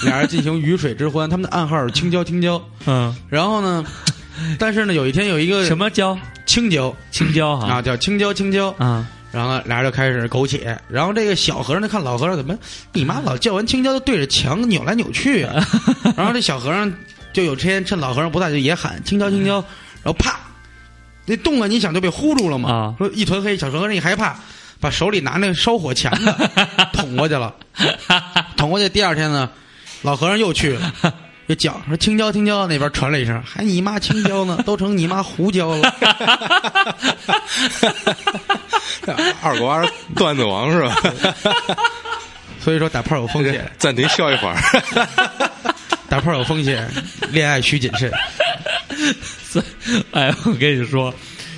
[0.05, 1.29] 俩人进行鱼水之欢。
[1.29, 2.63] 他们的暗号是青椒青椒。
[2.87, 3.85] 嗯，然后呢，
[4.59, 6.17] 但是呢，有一天有一个什么椒？
[6.47, 8.73] 青椒青椒哈啊，叫青椒青椒。
[8.79, 9.05] 啊，
[9.37, 10.75] 然后呢，俩人就开始苟且。
[10.89, 12.57] 然后这个小和尚就看老和尚怎么，
[12.95, 15.63] 你妈老叫完青椒就对着墙扭来扭去啊。
[16.17, 16.91] 然后这小和尚
[17.35, 19.57] 就有天趁老和尚不在，就也喊青椒青椒，
[20.03, 20.41] 然后啪，
[21.27, 22.73] 那动了，你想就被糊住了嘛。
[22.73, 24.35] 啊说一团黑，小和尚一害怕，
[24.81, 26.35] 把手里拿那个烧火钳子
[26.95, 27.55] 捅过去了。
[28.57, 29.51] 捅过去，第二天呢，
[30.01, 30.91] 老和尚又去了。
[31.49, 35.95] 就叫说青椒青椒，那边传了一声，还你妈青椒呢，都成你妈胡椒了。
[39.43, 40.97] 二瓜段子王是吧？
[42.61, 44.57] 所以说打炮有风险， 暂停笑一会儿。
[46.09, 46.89] 打炮有风险，
[47.31, 48.11] 恋爱需谨慎。
[49.23, 51.13] 所以，哎，我跟你说，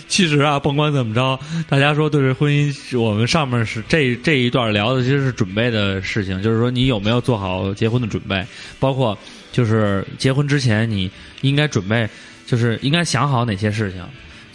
[0.08, 8.44] 其实啊，甭管怎么着，大家说对这婚姻，我们上面是这这一段聊的，其实是准备的事情，就是说你有没有做好结婚的准备，
[8.80, 9.16] 包括
[9.52, 11.10] 就是结婚之前你
[11.42, 12.08] 应该准备，
[12.46, 14.02] 就是应该想好哪些事情。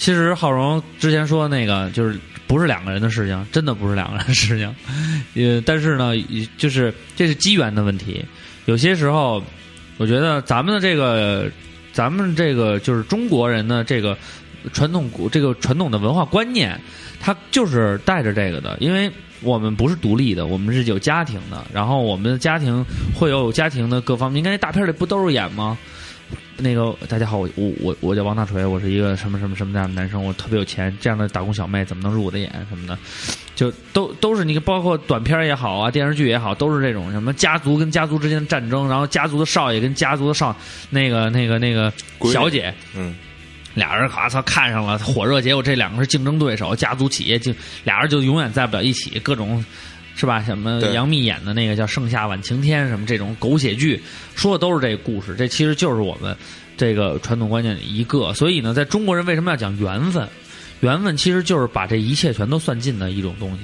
[0.04, 4.76] 其实浩荣之前说的那个，就是不是两个人的事情，真的不是两个人的事情。
[5.34, 6.12] 呃，但是呢，
[6.58, 8.22] 就是这是机缘的问题。
[8.66, 9.42] 有些时候，
[9.96, 11.50] 我觉得咱们的这个，
[11.94, 14.18] 咱们这个就是中国人的这个
[14.74, 16.78] 传统古这个传统的文化观念，
[17.22, 22.86] 它就是带着这个的，因为我们不是独立的，我们是有家庭的，然后我们的家庭
[23.16, 24.42] 会有家庭的各方面。
[24.42, 25.78] 你看那大片里不都是演吗？
[26.58, 32.98] 那个大家好，我我我我叫王大锤，我是一个什么什么什么样的男生，我特别有钱，这样的打工小妹怎么能入我的眼什么的，
[33.56, 40.56] 就都都是你包括短片也好啊，电视剧也好，都是这种什么家族跟家族之间的战争，然后家族的少爷跟家族的少
[40.90, 41.92] 那个那个那个
[42.32, 43.16] 小姐，嗯，
[43.74, 49.64] 俩人咔操看上了，火热，结果这两个是竞争对手，家族企业竞俩人就永远在不了一起，各种
[50.16, 50.42] 是吧？
[50.42, 54.02] 什么杨幂演的那个叫《盛夏晚晴天》什么这种狗血剧，
[54.36, 55.36] 说的都是这个故事。
[55.36, 56.36] 这其实就是我们
[56.78, 58.34] 这个传统观念里一个。
[58.34, 60.28] 所以呢，在中国人为什么要讲缘分？
[60.82, 63.60] 缘分其实就是把这一切全都算尽的一种东西。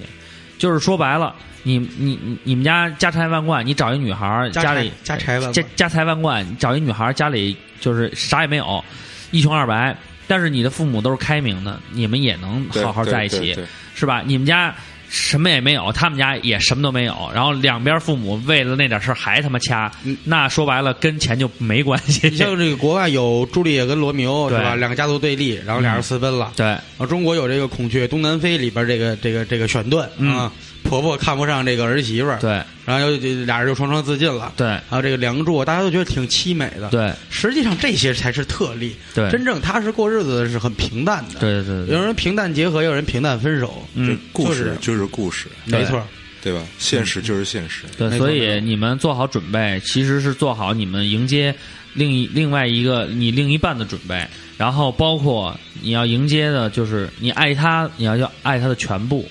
[0.58, 8.84] 就是说白了，你你你你们家家财万贯，你找一女孩家家里家财万贯家家财万贯，你找一女孩家里就是啥也没有，
[9.32, 9.96] 一穷二白，
[10.28, 13.56] 但是你的父母都是开明的，你们也能好好在一起，
[13.96, 14.22] 是吧？
[14.26, 14.76] 你们家
[15.10, 22.38] 什么也没有，他们家也什么都没有，然后两边父母为了那点事儿还他妈掐，嗯那说白了跟钱就没关系你。
[22.38, 24.76] 像这个国外有朱丽叶跟罗密欧是吧？
[24.76, 26.54] 两个家族对立，然后俩人私奔了。
[26.56, 30.52] 对，然后中国有这个《孔雀东南飞》里边这个这个这个选段嗯啊，
[30.84, 34.52] 婆婆看不上这个儿媳妇儿，对，然后就俩人就双双自尽了。
[34.58, 43.86] 对，还有这个《梁祝》，大家都觉得挺凄美的。，对，实际上这些才是特例，对，真正踏实过日子的是很平淡的。，对对对有人平淡结合，有人平淡分手。
[43.96, 46.04] 这嗯，故事就是故事，没错，
[46.42, 46.62] 对吧？
[46.80, 47.84] 现实就是现实。
[47.98, 51.54] 对，所以你们做好准备，其实是做好你们迎接
[51.94, 54.26] 另一另外一个你另一半的准备，
[54.58, 59.30] 然后包括你要迎接的就是你爱他，你要要爱他的全部，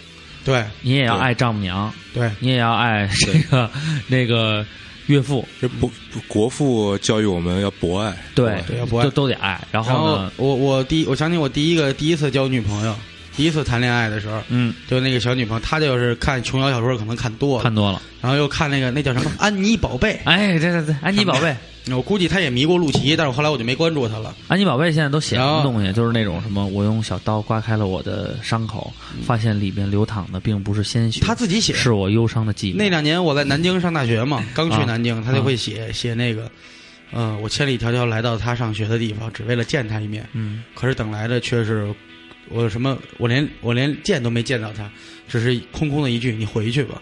[0.48, 3.70] 对你也要爱丈母娘，对，你也要爱这个
[4.08, 4.64] 那个
[5.06, 9.04] 岳父，这不不国父教育我们要博爱，对对要博爱。
[9.04, 9.60] 都都得爱。
[9.70, 12.94] 然然后后呢，我我第一我想起我第一个第一次交女朋友，
[13.36, 20.20] 第一次谈恋爱的时候，嗯，就那个小女朋友，她就是看琼瑶小说可能看多了，看多了，然后又看那个那叫什么《安妮宝贝。
[20.24, 21.48] 哎，对对对，安妮宝贝，》，
[21.96, 24.34] 我估计他也迷过陆琪，但是后来我就没关注他了。
[24.48, 25.92] 安妮宝贝现在都写什么东西？
[25.92, 28.92] 就是那种什么，我用小刀刮开了我的伤口，
[29.24, 32.72] 发现里面流淌的并不是鲜血，他自己写的是我忧伤的记忆。
[32.72, 36.50] 那两年我在南京上大学嘛，刚去啊南京，他就会写写那个，
[37.12, 40.28] 嗯，我千里迢迢来到他上学的地方，只为了见他一面。
[40.32, 41.92] 嗯，可是等来的却是
[42.48, 44.90] 我什么，我连我连见都没见到他，
[45.28, 47.00] 只是空空的一句“你回去吧”。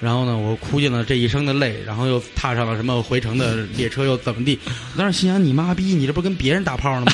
[0.00, 4.58] 然后呢，我哭尽了这一生的泪，然后又踏上了什么回程的列车，又怎么地？
[4.66, 7.06] 我当时心想：你妈逼，你这不是跟别人打炮呢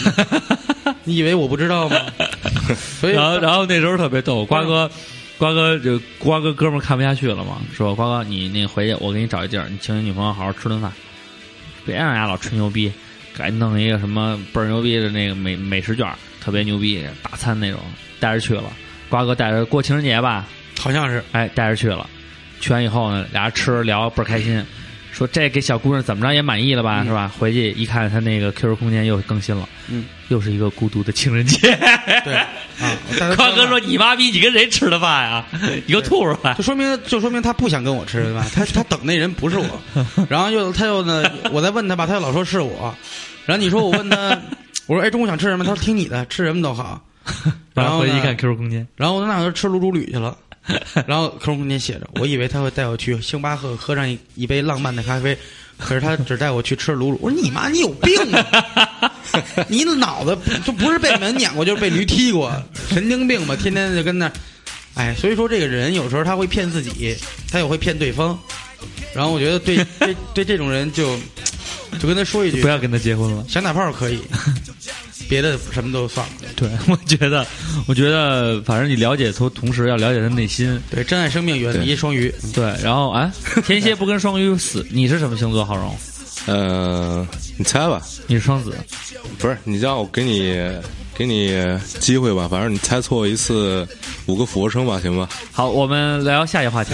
[0.85, 0.95] 吗？
[1.05, 1.97] 你以为我不知道吗？
[3.01, 4.91] 所以，然后然后那时候特别逗，瓜哥。
[5.39, 10.93] 瓜哥就瓜哥哥们儿看不下去了嘛，说瓜哥你那回去我给你找一地儿，你请你女朋友好好吃顿饭，
[11.87, 12.93] 别让人家老吹牛逼，
[13.35, 17.81] 赶紧弄一个什么倍儿牛逼的那个美美食券儿，特别牛逼大餐那种，
[18.21, 18.65] 带着去了。
[19.09, 20.47] 瓜哥带着过情人节吧，
[20.79, 22.07] 好像是哎，带着去了。
[22.61, 24.65] 去完以后呢，俩人吃聊倍儿开心，
[25.13, 27.33] 说这给小姑娘怎么着也满意了吧，嗯是吧？
[27.39, 31.59] 回去一看，他那个 QQ 空间又更新了，嗯，又是一个孤独的情人节。
[32.25, 32.47] 对啊。
[32.83, 35.45] 我带她瓜哥说：“你妈逼，你跟谁吃的饭呀？
[35.87, 38.47] 你给我吐出来就说明就说明他不想跟我吃对吧？
[38.55, 39.83] 他他等那人不是我，
[40.31, 42.95] 然后又他又呢，我再问他吧，他又老说是我，
[43.45, 44.17] 然后你说我问他，
[44.89, 45.65] 我说哎中午想吃什么？
[45.65, 46.99] 他说听你的，吃什么都好。
[47.75, 50.35] ”然后回去一看 QQ 空间，然后我那我就吃卤煮旅去了，
[51.07, 55.37] 然后 QQ 空间写着，我以为他会带我去星巴克喝上一一杯浪漫的咖啡，
[55.79, 57.19] 可是他只带我去吃卤卤。
[57.21, 59.13] 我说你妈，你有病啊！
[59.69, 62.53] 你脑子就不是被门撵过，就是被驴踢过，
[62.89, 63.57] 神经病吧？
[63.57, 64.31] 天天就跟那，
[64.95, 67.17] 哎，所以说这个人有时候他会骗自己，
[67.51, 68.39] 他也会骗对方。
[69.15, 71.19] 然后我觉得对对对这种人就
[71.99, 73.45] 就跟他说一句不，要跟他结婚了。
[73.49, 74.21] 想打炮可以，
[75.31, 76.33] 别的什么都算了。
[76.57, 77.47] 对， 我觉得，
[77.87, 80.79] 我觉得，反正你了解同同时要了解他内心。
[80.91, 82.35] 对，珍爱生命，远离双鱼。
[82.53, 83.31] 对，然后哎，
[83.65, 85.65] 天蝎不跟双鱼死，你是什么星座？
[85.65, 85.97] 浩荣，
[86.47, 88.75] 呃，你猜吧，你是双子。
[89.39, 90.59] 不是你让我给你
[91.15, 91.57] 给你
[92.01, 93.87] 机会吧，反正你猜错一次，
[94.27, 95.29] 五个俯卧撑吧，行吧？
[95.53, 96.93] 好，我们聊下一个话题。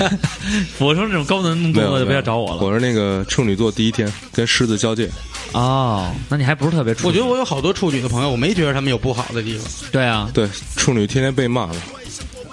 [0.78, 2.62] 俯卧撑这种高难度动，作就不要找我了。
[2.62, 5.08] 我是那个处女座第一天跟狮子交界，
[5.52, 7.06] 哦，那你还不是特别处女？
[7.08, 9.66] 我觉得我有好多处女的朋友，我没觉得他们有不好的地方。
[9.90, 11.76] 对啊，对，处女天天被骂了。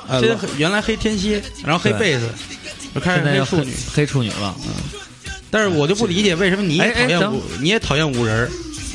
[0.08, 2.30] 哎现在黑原来黑天蝎，然后黑对贝斯，
[2.94, 3.74] 我开始现在要黑处女。
[3.94, 4.56] 黑处女了。
[4.66, 4.72] 嗯，
[5.50, 8.50] 但是我就不理解为什么你哎也讨厌五，你也讨厌五人儿。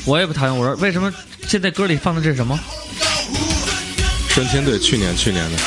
[0.05, 1.13] 我也不讨厌五人为什么
[1.47, 2.59] 现在歌里放的这是什么？
[4.29, 5.57] 春天队去年去年的，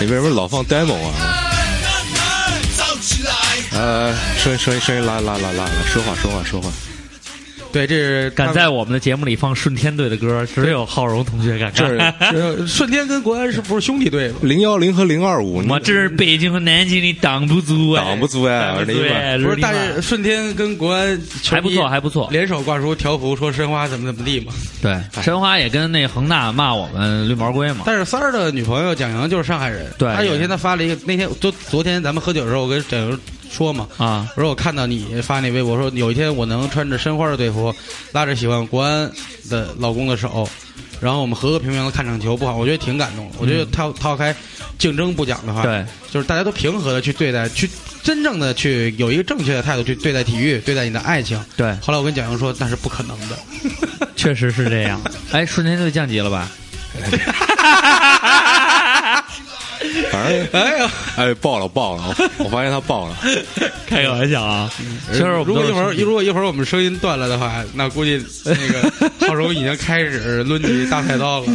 [0.00, 1.37] 你为什么老放 demo 啊？
[3.78, 6.68] 来来来，声音声音声音拉拉拉拉拉，说话说话说话。
[7.70, 12.14] 对，这是敢在我们的节目里放顺天队的歌，只有浩荣同学敢这干。
[12.32, 14.38] 这顺天跟国安是不是兄弟队吗？
[14.40, 22.26] 零幺零和零二五，我这是北京和南京你挡不住哎，挡不住哎对不是顺天跟国安还不错，还不错。
[22.32, 24.52] 联手挂出条幅说申花怎么怎么地嘛。
[24.80, 27.82] 对，申花也跟那恒大骂我们绿毛龟嘛。
[27.84, 37.74] 但是三儿的女朋友蒋莹就是上海人，对他有一天他发了一个，那天就昨天咱们喝酒的时候，我跟蒋莹说嘛，啊，我说我看到你发那微博，说有一天我能穿着申花的队服，
[38.12, 39.10] 拉着喜欢国安
[39.48, 40.48] 的老公的手，
[41.00, 43.36] 然后我们和和平平的看场球，不好，我觉得挺感动的。
[43.38, 44.34] 我觉得嗯套套开
[44.78, 47.68] 竞争不讲的话，对，就是大家都平和的去对待，去
[48.02, 51.42] 真正的去有一个正确的态度去对待体育，对待你的爱情。
[51.56, 53.38] 对，后来我跟蒋英说，那是不可能的。
[54.16, 55.00] 确实是这样。
[55.30, 56.50] 哎，瞬间就降级了吧？
[60.10, 63.16] 反正哎呀，哎爆了爆了，我 我发现他爆了。
[63.86, 64.70] 开个玩笑啊！
[65.10, 68.92] 其实如果一会儿如果一会儿我们声音断了的话，那估计那个
[69.26, 71.46] 浩荣已经开始抡起大菜刀了。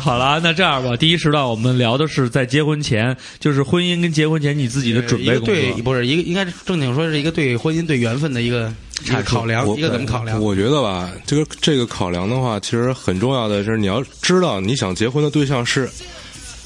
[0.00, 5.54] 好了，那这样吧，第一时段我们聊的是在结婚前，就是婚姻跟结婚前你自己的准备工作。
[5.54, 8.72] 对，不是一个，应该是正经说是一个对婚姻、对缘分的一个
[9.04, 10.40] 一个考量，我一个怎么考量？
[10.40, 15.90] 我觉得吧，这个这个考量的话，其实很重要的是你要知道你想结婚的对象是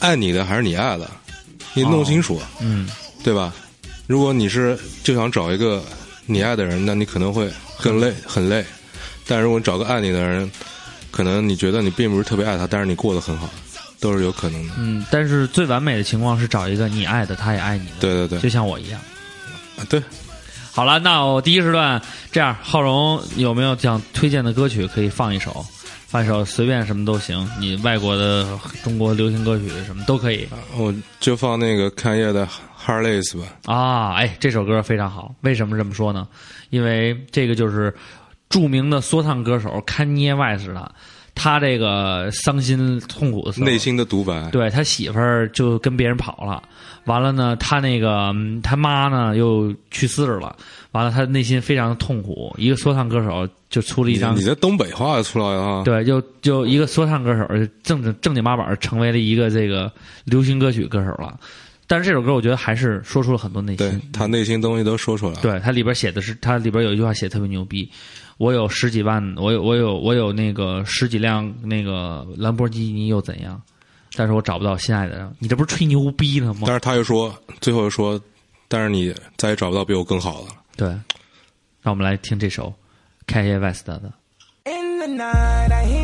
[0.00, 1.10] 爱你的还是你爱的，
[1.74, 2.88] 你弄清楚，嗯，
[3.22, 3.52] 对吧？
[4.06, 5.82] 如果你是就想找一个
[6.26, 7.50] 你爱的人，那你可能会
[7.82, 8.64] 更累，很累。
[9.26, 10.50] 但如果你找个爱你的人，
[11.10, 13.48] 可能你觉得你并不是特别爱他，但是你过得很好，
[14.00, 14.74] 都是有可能的。
[14.78, 19.00] 嗯，但是最完美的情况是找一个你爱的，他也爱你的，对对对就像我一样。
[19.76, 20.02] 啊对，
[20.70, 25.64] 好了，那我第一时段这样，浩荣有没有想推荐的歌曲可以放一首？
[26.14, 28.46] 放一首随便什么都行，你外国的、
[28.84, 30.46] 中国流行歌曲什么都可以
[30.76, 32.46] 我就放那个看叶的
[32.86, 33.46] 《Heartless》吧。
[33.64, 34.12] 啊！
[34.14, 36.28] 哎，这首歌非常好，为什么这么说呢？
[36.70, 37.92] 因为这个就是
[38.48, 40.94] 著名的说唱歌手堪涅外斯的，
[41.34, 46.62] 他这个伤心痛苦内心的独白，对他媳妇儿就跟别人跑了，
[47.06, 50.56] 完了呢，他那个嗯他妈呢又去世了，
[50.92, 52.54] 完了他内心非常的痛苦。
[52.56, 55.82] 一个说唱歌手就出了一张你，的东北话出来了啊！
[55.84, 57.46] 对，就就一个说唱歌手
[57.82, 59.92] 正正正经八板成为了一个这个
[60.24, 61.38] 流行歌曲歌手了。
[61.86, 64.00] 但是这首歌我觉得还是说出了很多内心对心。
[64.10, 65.40] 他内心东西都说出来了。
[65.42, 67.90] 对，他里边写的是，他里边有一句话写得特别牛逼。
[68.38, 73.60] 我有十几万，我有我有我有那个十几辆那个兰博基尼又怎样？
[74.16, 75.36] 但是我找不到心爱的人。
[75.38, 76.74] 你这不是吹牛逼呢吗但？
[76.74, 78.20] 是他又说，最后又说，
[78.68, 80.54] 但是你再也找不到比我更好的了。
[80.76, 80.88] 对，
[81.82, 82.72] 让我们来听这首
[83.26, 84.00] Kanye West 的。
[84.64, 86.03] In the night, I hear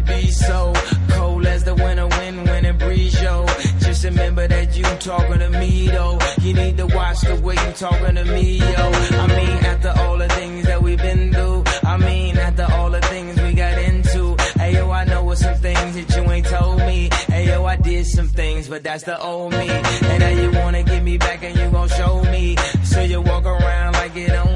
[0.00, 0.72] You be so
[1.10, 3.44] cold as the winter wind when it breeze, yo?
[3.80, 6.18] Just remember that you talking to me, though.
[6.40, 8.90] You need to watch the way you talking to me, yo.
[9.24, 13.02] I mean, after all the things that we've been through, I mean, after all the
[13.02, 14.36] things we got into.
[14.58, 17.10] Hey, yo, I know some things that you ain't told me.
[17.26, 19.68] Hey, yo, I did some things, but that's the old me.
[19.68, 22.56] And now you wanna get me back and you gon' show me.
[22.84, 24.49] So you walk around like it don't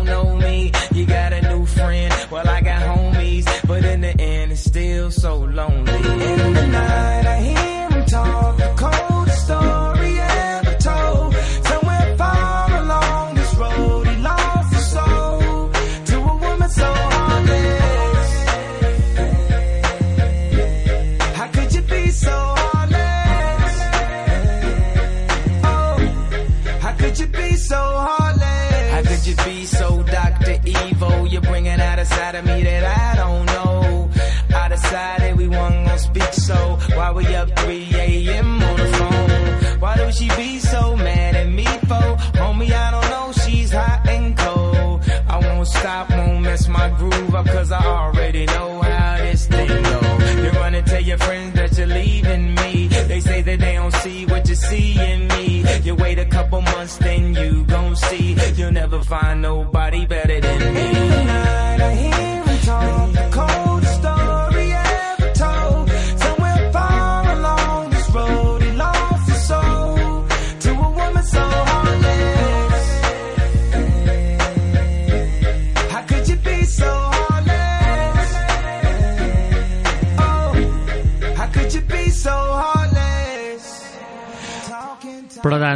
[4.18, 5.92] end, it's still so lonely.
[5.92, 11.34] In the night, I hear him talk the coldest story ever told.
[11.70, 15.70] Somewhere far along this road, he lost his soul
[16.10, 18.30] to a woman so heartless.
[21.38, 23.74] How could you be so heartless?
[25.64, 25.96] Oh,
[26.80, 28.90] how could you be so heartless?
[28.94, 30.60] How could you be so Dr.
[30.64, 31.26] Evil?
[31.26, 33.03] You're bringing out a side of me that I
[36.32, 38.62] so why we up 3 a.m.
[38.62, 39.80] on the phone?
[39.80, 42.06] Why do she be so mad at me for?
[42.38, 45.02] Homie, I don't know, she's hot and cold.
[45.28, 49.68] I won't stop, won't mess my groove up, cause I already know how this thing
[49.68, 50.00] go.
[50.42, 52.88] You and tell your friends that you're leaving me.
[52.88, 55.64] They say that they don't see what you see in me.
[55.82, 58.36] You wait a couple months, then you gon' see.
[58.54, 61.03] You'll never find nobody better than me.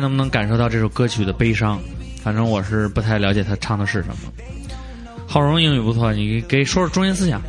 [0.08, 1.78] 能不能感受到这首歌曲的悲伤？
[2.22, 4.32] 反正我是不太了解他唱的是什么。
[5.26, 7.42] 浩荣英语不错，你给说说中心思想。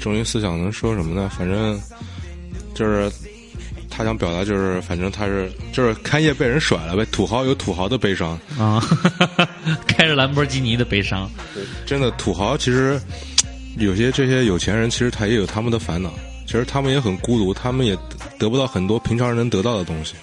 [0.00, 1.30] 中心思想能说什么呢？
[1.38, 1.80] 反正
[2.74, 3.08] 就是
[3.88, 8.38] 他想表达，就是反正他是就是开业被人甩了呗，土豪有土豪的悲伤。
[8.58, 8.82] 啊，
[9.86, 11.30] 开着兰博基尼的悲伤。
[11.86, 13.00] 真的，土豪其实
[13.78, 16.12] 有些这些有钱人，其实他也有他们的烦恼，
[16.46, 17.96] 其实他们也很孤独，他们也
[18.38, 20.14] 得不到很多平常人能得到的东西。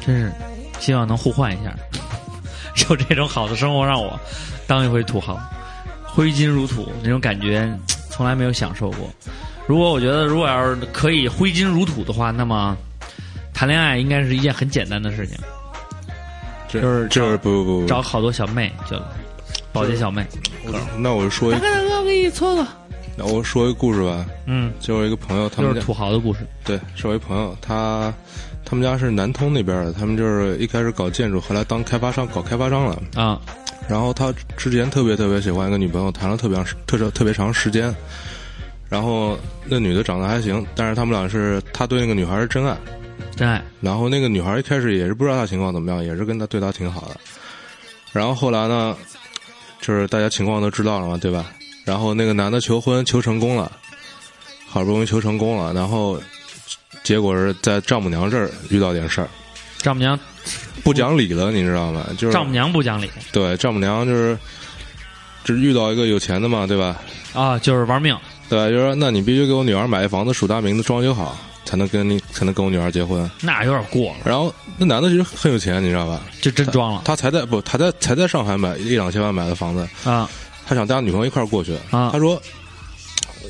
[0.00, 0.32] 真是
[0.78, 1.74] 希望能互换一下，
[2.88, 4.18] 有这种好的生活让我
[4.66, 5.38] 当一回土豪。
[6.04, 7.72] 挥金如土那种感觉，
[8.10, 9.08] 从来没有享受过。
[9.68, 12.76] 如果我觉得如果要是可以挥金如土的话，那么
[13.54, 15.38] 谈恋爱应该是一件很简单的事情，
[16.68, 19.00] 就是就是这不不不找好多小妹就
[19.72, 20.26] 保洁小妹。
[20.98, 22.66] 那我说一大，哥大哥，我给你搓搓。
[23.16, 24.26] 那我说一个故事吧。
[24.46, 26.40] 嗯，就我一个朋友，他们家就是土豪的故事。
[26.64, 28.12] 对，是我一朋友，他
[28.64, 33.02] 他们家是南通那边的，他们就是一开始搞建筑，后来当开发商，搞开发商了。
[33.14, 33.40] 啊，
[33.88, 37.94] 然后他之前特别特别喜欢一个女朋友，谈了特别长时特别特别长时间。
[38.88, 42.76] 然后那女的长得还行，但是他们俩是他对那个女孩是真爱。
[43.36, 43.62] 真爱。
[43.80, 47.16] 然后那个女孩一开始也是不知道他情况怎么样，也是跟他对他挺好的。
[48.12, 48.96] 然后后来呢，
[49.80, 51.46] 就是大家情况都知道了嘛，对吧？
[51.84, 53.70] 然后那个男的求婚求成功了，
[54.66, 56.20] 好不容易求成功了，然后
[57.02, 59.28] 结果是在丈母娘这儿遇到点事儿，
[59.78, 60.18] 丈母娘，
[60.82, 62.06] 不讲理了，你知道吗？
[62.18, 64.36] 就是丈母娘不讲理对丈母娘就是
[65.44, 67.00] 就是遇到一个有钱的嘛，对吧？
[67.32, 68.16] 啊，就是玩命。
[68.48, 73.30] 对，就说那你必须给我女儿买一房子，署大名字，装修好，才能跟你才能跟我女儿结婚。
[73.40, 76.20] 那有点过了，然后那男的其实很有钱，你知道吧？
[76.40, 80.28] 就真装了他才在不，他在才在上海买一两千万买的房子，啊
[80.66, 81.74] 他想带他女朋友一块儿过去。
[81.90, 82.40] 啊他说：“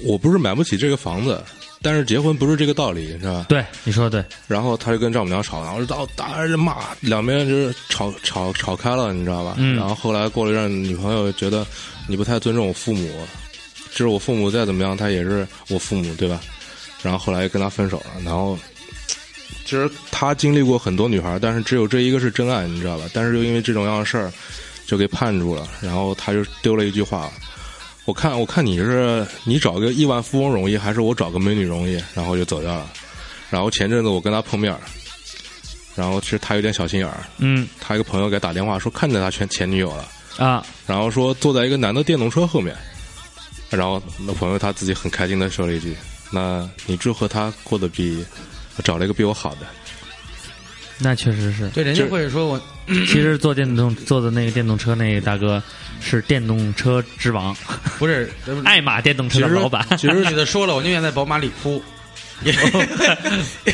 [0.04, 1.42] 我不是买不起这个房子，
[1.82, 9.54] 但是结婚不是这个道理，你知道吧对，你说的对，？”然后他就跟丈母娘吵，然后到打着骂，两边就是吵吵吵开了，你知道吧？
[9.58, 11.66] 嗯然后后来过了一阵，女朋友觉得
[12.06, 13.08] 你不太尊重我父母，
[13.90, 16.40] 就是我父母再怎么样，他也是我父母，对吧？
[17.02, 18.58] 然后后来跟他分手了，然后。
[19.64, 23.04] 其实他经历过很多女孩，但是只有这一个是真爱，你知道吧？
[23.14, 24.32] 但是又因为这种样的事儿，
[24.84, 25.68] 就给判住了。
[25.80, 27.30] 然后他就丢了一句话
[28.10, 32.90] ：“我看，我看你是你找个亿万富翁容易，还是我找个美女容易？”然后就走掉了。
[33.48, 34.80] 然后前阵子我跟他碰面儿，
[35.94, 40.08] 然后其实他有点小心眼儿，嗯他一个朋友给他打电话说看见他前前女友了，
[40.44, 42.76] 啊，然后说坐在一个男的电动车后面，
[43.70, 45.96] 然后那朋友他自己很开心的说了一句
[46.32, 48.24] ：“那你祝贺他过得比
[48.82, 49.60] 找了一个比我好的。”
[51.00, 51.68] 那确实是。
[51.70, 55.62] 对，人家会说我 其实坐电动坐的那个电动车那个大哥
[56.00, 57.56] 是电动车之王，
[57.98, 58.30] 不是，
[58.64, 61.82] 爱玛电动车的老板，其实女的说了，我宁愿在宝马里哭。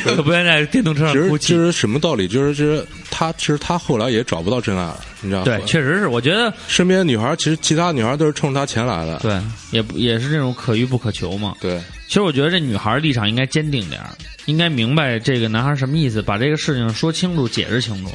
[0.03, 1.47] 可 不愿意在电动车其实上哭泣。
[1.47, 2.27] 其实什么道理？
[2.27, 5.45] 就是其实他其实他后来也找不到真爱了，你知道吗？
[5.45, 9.19] 对，确实是，我觉得身边的女孩，其实其他女孩都是冲着他钱来的。
[9.19, 9.39] 对，
[9.71, 11.55] 也不也是这种可遇不可求嘛。
[11.61, 14.09] 对，其实我觉得这女孩立场应该坚定点儿，
[14.45, 18.11] 应该明白这个男孩什么意思，把这个事情说清楚、解释清楚。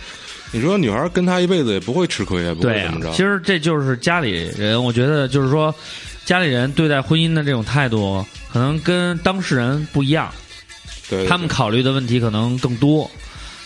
[0.55, 5.75] 你说女孩跟他一辈子也不会吃亏，也不会怎么着。，其实这就是家里人，我觉得就是说，
[6.27, 8.23] 家里人对待婚姻的这种态度，
[8.53, 10.31] 可能跟当事人不一样。
[11.29, 13.11] 他们考虑的问题可能更多，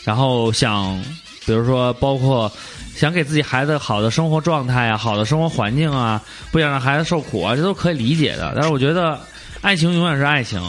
[0.04, 1.02] 然后想，
[1.44, 2.50] 比如说包括
[2.94, 8.52] 想给自己孩子好的生活状态啊，好的生活环境啊，不想让孩子受苦啊，这都可以理解的。
[8.54, 9.20] 但是我觉得，
[9.60, 10.60] 爱情永远是爱情，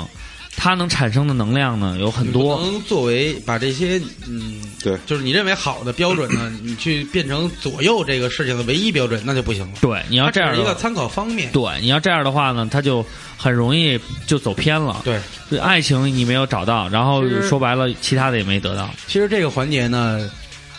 [0.59, 2.59] 它能产生的能量呢有很多。
[2.59, 9.73] 能作为把这些嗯，对就是你认为好的标准呢， 你去变成左右这个事情的唯一标准，那就不行了。
[9.79, 11.51] 对，你要这样的一个参考方面。
[11.51, 13.05] 对，你要这样的话呢，它就
[13.37, 15.01] 很容易就走偏了。
[15.05, 18.89] 对，对，爱情你没有找到，然后说白了，其他的也没得到。
[19.05, 20.27] 其实这个环节呢，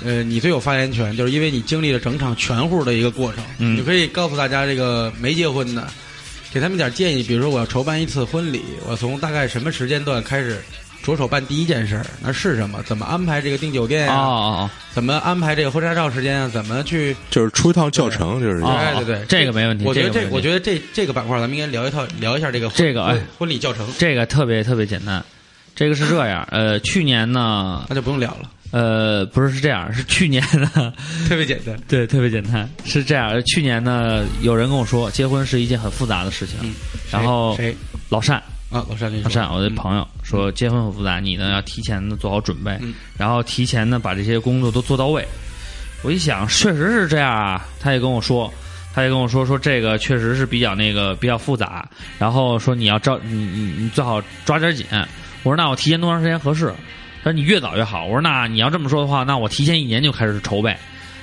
[0.04, 5.86] 呃，你最有发言权，就是因为你经历了整场全户的一个过程，嗯你可以告诉大家这个没结婚的，
[6.52, 10.58] 给他们点建议，比如说我要筹办一次婚礼，我从大概什么时间段开始
[11.02, 12.82] 着手办第一件事儿，那是什么？
[12.84, 14.14] 怎么安排这个订酒店啊？
[14.14, 16.50] 啊啊怎么安排这个婚纱照时间啊？
[16.52, 17.14] 怎么去？
[17.30, 19.84] 就是出一套教程，就是哦哦，哎对对这个没问题。
[19.84, 25.24] 我觉得这，我觉得这这个板块，咱们应该聊一套，聊一下这个这个婚礼教程，这个特别特别简单，
[25.74, 30.92] 这个是这样，呃，去年呢，那就不用聊了，呃，不是是这样，是去年呢，
[31.28, 31.78] 特别简单。
[31.88, 36.74] 对，特别简单，是这样，去年呢，有人跟我说，结婚是一件很复杂的事情，嗯
[37.10, 37.74] 然后谁
[38.08, 38.36] 老单，
[38.70, 38.84] 啊？
[38.88, 45.26] 老单跟你说，老单，我的朋友说，结婚很复杂，你呢要提前的做好准备，嗯然后提前呢把这些工作都做到位。
[46.02, 48.52] 我一想，确实是这样啊，他也跟我说。
[48.94, 51.88] 他也跟我说说这个确实是比较那个比较复杂，
[52.18, 54.84] 然后说你要照你你你最好抓点紧。
[55.44, 56.72] 我说那我提前多长时间合适？
[57.22, 58.04] 他说你越早越好。
[58.04, 60.76] 我说那你要这么说的话，那我提前一年就开始筹备。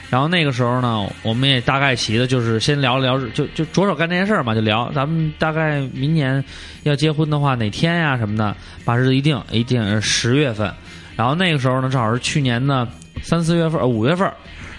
[0.08, 6.42] 然后那个时候呢，我们也大概齐的，就是先聊了聊，就就着手干这件事儿嘛，就聊咱们大概明年
[6.84, 10.72] 要结婚的话哪天呀、什么的，把日子一定，一定是十月份。
[11.16, 12.88] 然后那个时候呢，正好是去年的
[13.24, 14.32] 三四月份、五月份，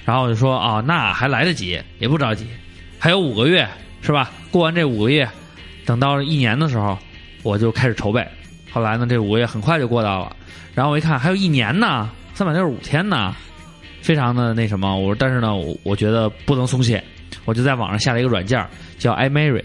[0.04, 2.46] 然后我就说啊，那还来得及，也不着急，
[2.98, 3.68] 还有五个月
[4.02, 4.30] 是吧？
[4.50, 5.28] 过完这五个月，
[5.84, 6.96] 等到一年的时候，
[7.42, 8.24] 我就开始筹备。
[8.70, 10.36] 后来呢，这五个月很快就过到了，
[10.74, 13.34] 然后我一看还有一年呢，三百六十五天呢，
[14.02, 14.98] 非常的那什么。
[14.98, 17.02] 我说，但是呢，我我觉得不能松懈，
[17.44, 18.64] 我就在网上下了一个软件
[18.98, 19.62] 叫 iMary，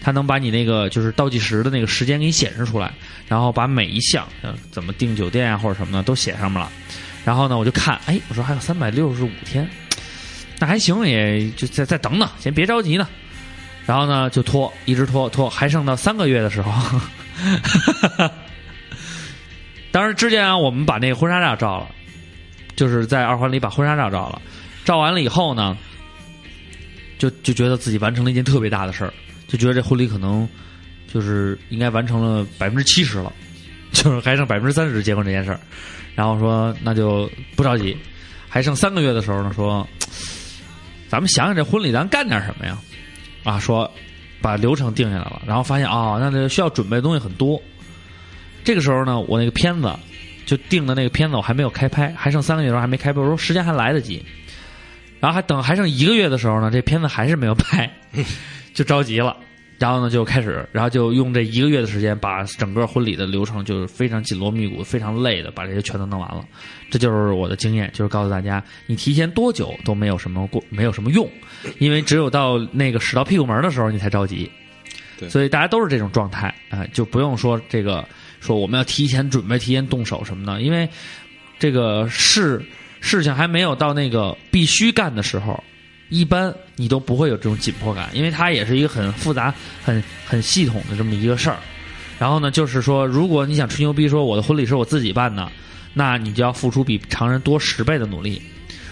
[0.00, 2.92] 它能把你那个就是倒计时的那个时间给你显示出来，
[3.28, 6.68] 然后把每一项呃怎么订酒店啊或者什么的都写上面了。
[7.24, 9.68] 然后呢，我就看，哎，我说还有三百六十五天，
[10.58, 13.08] 那还行，也就再再等等，先别着急呢。
[13.86, 16.72] 然后呢，就拖，一直拖拖，还剩到三个月的时候。
[16.72, 17.00] 哈
[18.02, 18.32] 哈哈
[19.92, 21.88] 当时之前啊，我们把那个婚纱照照了，
[22.74, 24.40] 就是在二环里把婚纱照照了。
[24.84, 25.76] 照完了以后呢，
[27.18, 29.12] 就就觉得自己完成了一件特别大的事儿，
[29.46, 30.48] 就觉得这婚礼可能
[31.12, 33.32] 就是应该完成了百分之七十了，
[33.92, 35.60] 就是还剩百分之三十结婚这件事儿。
[36.14, 37.96] 然后说那就不着急，
[38.48, 39.86] 还剩三个月的时候呢，说
[41.08, 42.78] 咱们想想这婚礼咱干点什么呀？
[43.44, 43.88] 啊，说
[44.40, 47.60] 把流程定下来了，然后发现啊、那这需要准备的东西很多。
[48.64, 49.92] 这个时候呢，我那个片子
[50.46, 54.24] 就定的那个片子我还没有开拍，还剩三个月的时候还没开拍，我说时间还来得及。
[55.20, 57.88] 然后还等还剩一个月的时候呢，这片子还是没有拍，
[58.74, 59.36] 就着急了。
[59.78, 66.44] 然后呢，就开始，然后就用这一个月的时间，把整个婚礼的流程就是非常紧锣密鼓、非常累的把这些全都弄完了。
[66.88, 71.28] 这就是我的经验，就是告诉大家，你提前多久都没有什么过，没有什么用，
[71.80, 74.48] 因为只有到那个使到屁股门的时候，你才着急。
[75.18, 78.06] 对所以大家都是这种状态啊、就不用说这个
[78.42, 80.88] 说我们要提前准备、提前动手什么的，因为
[81.58, 82.60] 这个事
[83.00, 85.62] 事情还没有到那个必须干的时候，
[86.08, 91.56] 一般你都不会有这种紧迫感，因为它也是一个很复杂、很很系统的这么一个事儿。
[92.18, 95.50] 然后呢，就是说，如果你想吹牛逼说我的婚礼是我自己办的，
[95.94, 98.42] 那你就要付出比常人多十倍的努力。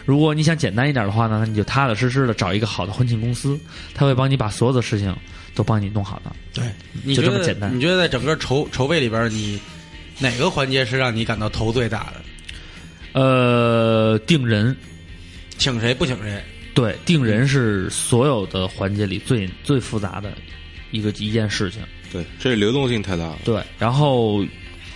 [0.05, 3.59] 如果你想简单一点的话呢，那你就踏踏实实的找一个好的婚庆公司，
[3.95, 5.15] 他会帮你把所有的事情
[5.55, 6.35] 都帮你弄好了。
[6.53, 6.65] 对，
[7.05, 9.61] 你就这么简单你觉得在整个筹筹备里边，你
[10.19, 13.21] 哪个环节是让你感到头最大的？
[13.21, 14.77] 呃，定人，
[15.59, 16.43] 请谁不请谁？
[16.75, 20.33] 对，定人是所有的环节里最最复杂的
[20.93, 21.83] 一个一件事情。
[22.13, 23.39] 对，这流动性太大了。
[23.45, 24.45] 对，然后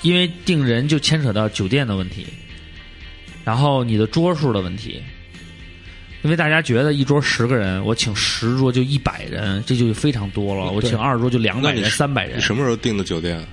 [0.03, 2.27] 因为定人就牵扯到酒店的问题，
[3.45, 5.03] 然后你的桌数的问题，
[6.25, 10.73] 因为大家觉得一桌十个人，我请十桌就一百人，这就非常多了。
[10.73, 12.41] 我请二十桌就两百人、三百人你。
[12.41, 13.47] 什么时候订的酒店？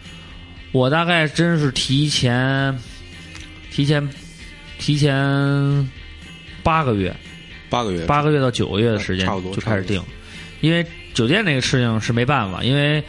[0.71, 2.73] 我大概真是提前
[3.69, 4.09] 提前
[4.79, 5.91] 提前
[6.63, 7.13] 八个月，
[7.69, 8.05] 八个月。
[8.05, 10.01] 八个月到九个月的时间差不多就开始订，
[10.61, 13.03] 因为酒店这个事情是没办法，因为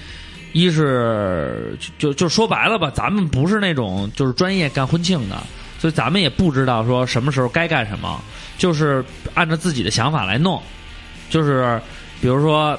[0.50, 5.40] 一是就就就说白了吧，咱们不是那种就是专业干婚庆的，
[5.78, 8.20] 所以咱们也不知道说什么时候该干什么，
[8.62, 9.04] 就是
[9.34, 10.62] 按照自己的想法来弄，
[11.28, 11.82] 就是
[12.20, 12.78] 比如说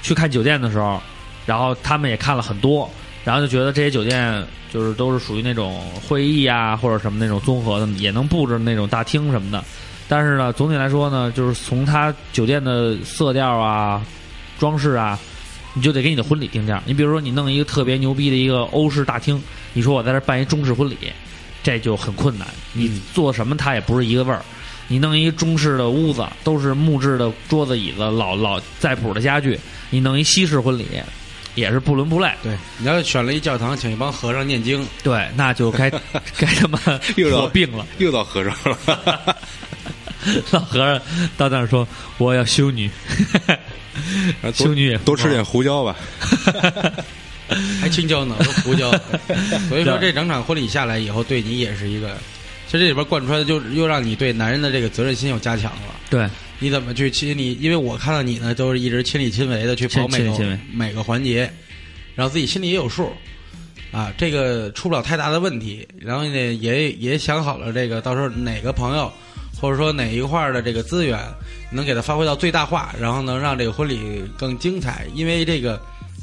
[0.00, 0.98] 去看酒店的时候，
[1.44, 2.90] 然后他们也看了很多，
[3.22, 4.42] 然后就觉得这些酒店
[4.72, 5.78] 就是都是属于那种
[6.08, 9.62] 会议啊或者什么那种综合的，也能布置那种大厅什么的。
[10.08, 14.02] 但是呢，总体来说呢，就是从它酒店的色调啊、
[14.58, 15.18] 装饰啊，
[15.74, 16.82] 你就得给你的婚礼定价。
[16.86, 19.38] 你比如说，你弄一个特别牛逼的一个欧式大厅，
[19.74, 20.96] 你说我在这儿办一中式婚礼，
[21.62, 22.48] 这就很困难。
[22.72, 24.42] 你做什么它也不是一个味儿。
[24.88, 29.58] 你弄一中式的屋子，都是木质的桌子、椅子，老老在谱的家具。
[29.90, 30.86] 你弄一西式婚礼，
[31.54, 32.30] 也是不伦不类。
[32.42, 35.88] 对，你要选了一教堂，请一帮和尚念经，对，那就该
[36.36, 36.78] 该他妈
[37.16, 37.86] 又到病了。
[37.98, 39.36] 又到和尚了。
[40.50, 41.00] 老和尚
[41.36, 41.86] 到那儿说
[42.18, 42.90] ：“我要修女，
[44.54, 45.96] 修女也多吃点胡椒吧。
[47.80, 48.90] 还青椒呢，都胡椒。
[49.68, 52.16] 所以说，这整场婚礼下来以后，对你也是一个，
[52.66, 55.94] 其实这里边贯穿的就又让你对男人的这个责任心又加强了。
[56.10, 57.54] 对你怎么去其实你？
[57.54, 61.50] 因为我看到你呢，都是一直亲力亲为的去跑每每个环节，
[62.14, 63.12] 然后自己心里也有数
[63.90, 65.86] 啊，这个出不了太大的问题。
[65.98, 69.12] 然后呢，也也想好了这个到时候哪个朋友
[69.60, 71.18] 或者说哪一块儿的这个资源
[71.70, 75.06] 能给他发挥到最大化，然后能让这个婚礼更精彩。
[75.14, 75.80] 因为这个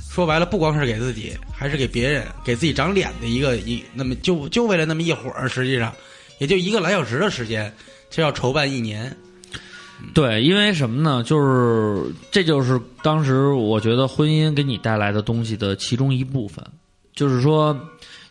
[0.10, 5.94] 说白了，不光是给自己，还是给别人，给自己长脸的一个一那么就就为了那么一会儿，实际上
[6.42, 7.72] 也就一个来小时的时间，
[8.10, 9.16] 就要筹办一年。
[10.12, 11.22] 对，因为什么呢？
[11.24, 16.66] 就是这就是当时我觉得婚姻给你带来的东西的其中一部分。
[17.14, 17.80] 就是说，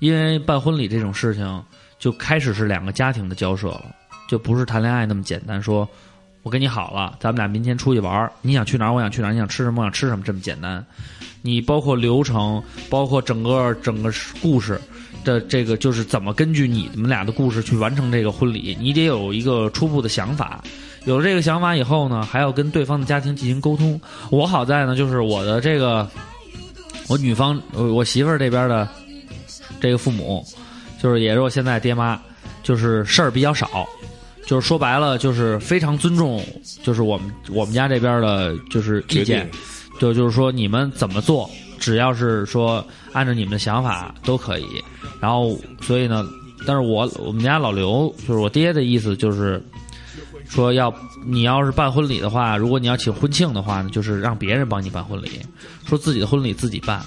[0.01, 1.63] 因为办婚礼这种事情，
[2.01, 3.95] 就开始是两个家庭的交涉了，
[4.29, 5.63] 就不是谈恋爱那么简单。
[5.63, 5.89] 说
[6.43, 10.85] 我跟你好了，咱们俩明天出去玩，你想去哪儿，我想去哪儿，你想吃什么，我想吃什么，这么简单。
[11.43, 14.81] 你包括流程，包括整个整个故事
[15.25, 20.63] 的这个，就是怎么根据你们俩的故事去完成这个婚礼，你得有一个初步的想法。
[21.07, 23.99] 有了这个想法以后呢，还要跟对方的家庭进行沟通。
[24.31, 26.07] 我好在呢，就是我的这个
[27.09, 28.87] 我女方，我我媳妇儿这边的
[29.81, 30.45] 这个父母，
[31.03, 32.21] 就是也是我现在爹妈，
[32.63, 33.89] 就是事儿比较少，
[34.47, 36.45] 就是说白了，就是非常尊重，
[36.83, 39.51] 就是我们我们家这边的，就是意见，
[39.99, 41.49] 就就是说你们怎么做，
[41.81, 44.67] 只要是说按照你们的想法都可以。
[45.21, 46.25] 然后，所以呢，
[46.67, 49.61] 但是我我们家老刘就是我爹的意思，就是
[50.49, 50.95] 说要
[51.27, 55.41] 你要是办婚礼的话，如果你要请婚庆的话呢，就是让别人帮你办婚礼，
[55.87, 57.03] 说自己的婚礼自己办。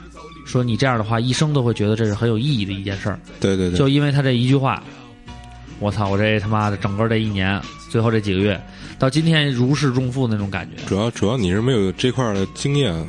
[0.46, 3.18] 说你这样的话，一生都会觉得这是很有意义的一件事儿。
[3.40, 4.84] 对对对，就因为他这一句话，
[5.80, 6.10] 我操！
[6.10, 8.62] 我这他妈的整个这一年，最后这几个月，
[9.00, 10.84] 到今天如释重负那种感觉。
[10.86, 13.08] 主要主要你是没有这块儿的经验，我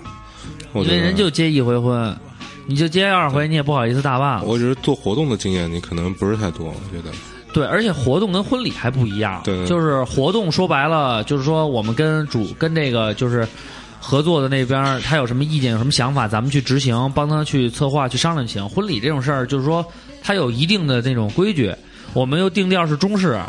[0.74, 2.16] 因为觉得人就结一回婚，
[2.66, 4.44] 你就结二回，你也不好意思大办。
[4.44, 7.14] 我只是做活动的经验，你可能不是太多，我觉得。
[7.52, 9.40] 对，而且活动跟婚礼还不一样。
[9.44, 13.46] 就是活动说白了，就是说我们跟主跟这个就是
[14.00, 18.68] 合作的那边，他有什么意见、有什么想法，咱们去执行，帮他去策划、去商量就行。
[18.68, 19.86] 婚礼这种事儿，就是说
[20.20, 21.72] 它有一定的那种规矩，
[22.12, 23.40] 我们又定调是中式，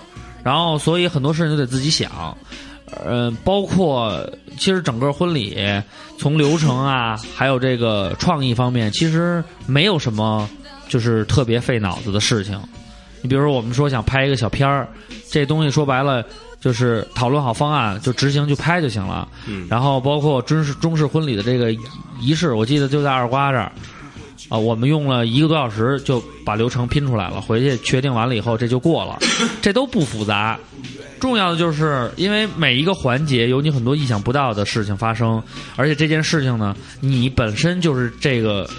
[0.43, 2.38] 然后所以很多事情就得自己想。
[2.91, 4.27] 呃，包括
[4.57, 5.57] 其实整个婚礼
[6.17, 10.47] 从流程啊，还有这个创意方面，其实没有什么
[10.88, 12.59] 就是特别费脑子的事情。
[13.21, 14.88] 你比如说，我们说想拍一个小片儿，
[15.31, 16.23] 这东西说白了
[16.61, 19.27] 就是讨论好方案，就执行就拍就行了。
[19.47, 21.73] 嗯然后包括中式中式婚礼的这个
[22.21, 23.71] 仪式，我记得就在二瓜这儿
[24.48, 29.18] 啊，我们用了一个多小时就把流程拼出来了，回去确定完了以后这就过了，
[29.62, 30.60] 这都不复杂。
[31.20, 35.41] 重要的就是，因为每一个环节有你很多意想不到的事情发生，
[35.76, 38.70] 而且这件事情呢，你本身就是这个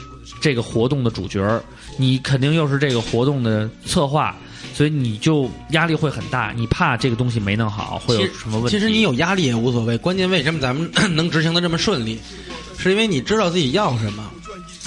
[0.41, 1.61] 这个活动的主角，
[1.97, 4.37] 你肯定又是这个活动的策划，
[4.75, 8.71] 所以你就压力会很大，你怕这个东西没弄好会有什么问题。
[8.71, 12.21] 其实你有压力也无所谓，关键为什么咱们 能执行的这么顺利，
[12.79, 14.31] 是因为你知道自己要什么，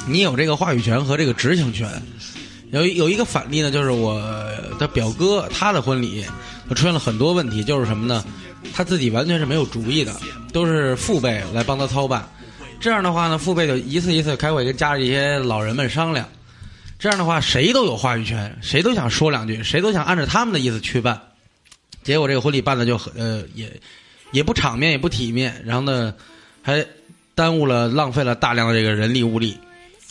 [0.10, 1.90] 你有这个话语权和这个执行权。
[2.72, 4.22] 有有一个反例呢，就是我
[4.78, 6.24] 的表哥他的婚礼，
[6.70, 8.24] 出现了很多问题，就是什么呢？
[8.74, 10.16] 他自己完全是没有主意的，
[10.54, 12.28] 都是父辈来帮他操办。
[12.80, 16.30] 这样的话呢，父辈就一次一次开会跟家里一些老人们商量。
[17.00, 21.20] 这样的话，谁都有话语权，谁都想说两句，谁都想按照他们的意思去办。
[22.04, 23.72] 结果这个婚礼办的就很呃也
[24.32, 26.14] 也不场面也不体面，然后呢
[26.62, 26.86] 还
[27.34, 29.58] 耽误了浪费了大量的这个人力物力。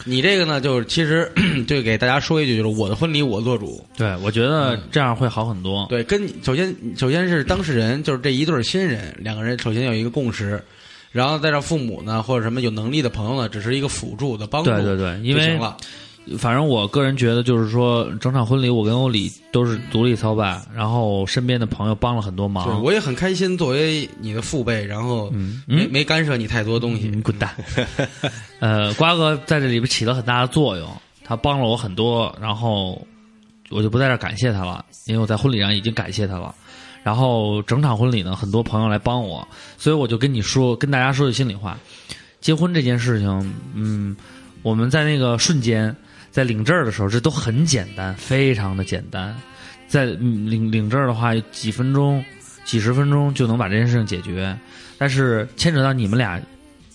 [0.05, 1.31] 你这个呢，就是其实
[1.67, 3.85] 就给大家说一句，就是我的婚礼我做主。
[3.97, 5.87] 对，我觉得这样会好很多。
[5.89, 10.63] 对，跟首先首先是当事人，就是这一对新人，两个人首先有一个共识，
[11.11, 15.77] 然后再让父母呢或者什么有能力的朋友呢，只是一个辅助的帮助，对对对，因为就行了。
[16.37, 22.83] 反正我个人觉得，就是说整场婚礼我跟欧里都是独立操办，然后身边的朋友帮了很多对，忙。
[22.83, 27.09] 我也很开心，作为你的父辈，然后嗯没、嗯没干涉你太多东西。
[27.09, 27.55] 你滚蛋！
[28.59, 30.89] 呃，瓜哥在这里边起了很大的作用，
[31.25, 33.01] 他帮了我很多，然后
[33.71, 36.55] 我就不在这感谢他了，因为我在婚礼上已经感谢他了。
[37.05, 39.47] 然后整场婚礼呢，很多朋友来帮我，
[39.79, 41.79] 所以我就跟你说，跟大家说句心里话，
[42.41, 44.15] 结婚这件事情，嗯，
[44.63, 45.95] 我们在那个瞬间，
[46.31, 49.37] 在领证儿的时候，这都很简单，非常的简单。
[49.87, 52.25] 在领领证儿的话，几分钟、
[52.65, 54.57] 几十分钟就能把这件事情解决。
[54.99, 56.41] 但是牵扯到你们俩，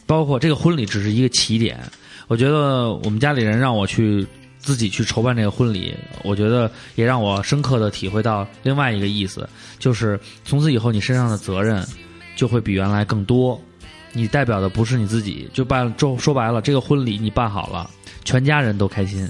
[0.06, 1.80] 包括这个婚礼只是一个起点。
[2.28, 4.26] 我觉得我们家里人让我去
[4.60, 9.48] 自己去筹办这个婚礼，我觉得也让我深刻的体会到另外一个意思，
[9.80, 11.86] 就是从此以后你身上的责任
[12.36, 13.60] 就会比原来更多。
[14.14, 17.90] 你代表的不是你自己，就办就说白了，这个婚礼你办好了，
[18.24, 19.30] 全家人都开心，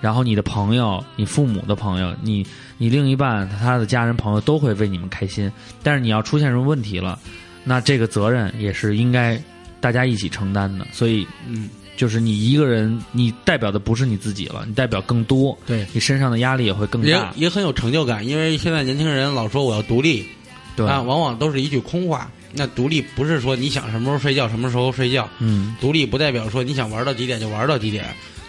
[0.00, 2.46] 然后你的朋友、你父母的朋友、你
[2.78, 5.50] 你另一半他的家人朋友都会为你们开心。
[5.82, 7.18] 但是你要出现什么问题了，
[7.64, 9.40] 那这个责任也是应该
[9.80, 10.86] 大家一起承担的。
[10.92, 17.32] 所以，嗯，就是你一个人，你代表的不是你自己了，你代表更多，对，你身上的压力也会更也大。
[17.36, 20.26] 也很有成就感，因为现在年轻人老说我要独立，
[20.74, 22.30] 对，啊，往往都是一句空话。
[22.52, 28.04] 那独立不是说你想什么时候睡觉什么时候睡觉，嗯，独立不代表说你想玩到几点就玩到几点，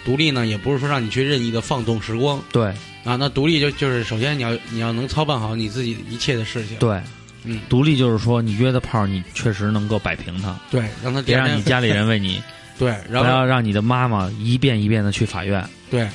[0.06, 2.66] 独立呢也不是说让你去任意的放纵时光对。
[3.04, 3.16] 啊。
[3.16, 7.02] 那独立就就是首先你要你要能操办好你自己一切的事情，对，
[7.44, 12.42] 嗯，独立就是说你约的炮，你确实能够摆平他，对，让他别让你家里人为你，
[12.80, 16.08] 对，不然后要让你的妈妈一遍一遍的去法院，对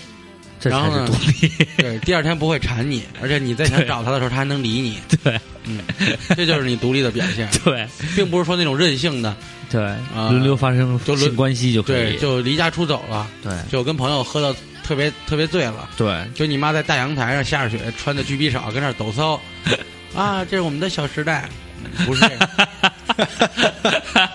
[0.61, 1.49] 这才是然后呢独立。
[1.79, 5.81] 对，第二天不会缠你，而且你再想找他的时候他还能理你，对嗯，
[6.37, 7.87] 这就是你独立的表现， 对
[8.17, 9.37] 并不是说那种任性的，
[9.71, 9.83] 对，
[10.15, 12.19] 啊轮流发生性关系就可对，以。
[12.19, 15.91] 就离家出走了，对就跟朋友喝到特别特别醉了。
[15.97, 19.41] 对就你妈在大阳台上下着雪，穿的巨逼少，跟那儿抖骚，
[20.17, 21.49] 啊，这是我们的小时代，
[22.07, 24.28] 不是这样，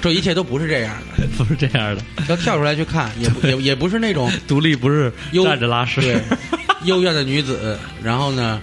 [0.00, 1.26] 这一切都不是这样的。
[1.36, 6.00] 不是这样的，要跳出来去看，也不也也不是那种 独立不是优站着拉屎。
[6.00, 6.20] 对
[6.84, 8.58] 幽怨的女子，然后呢，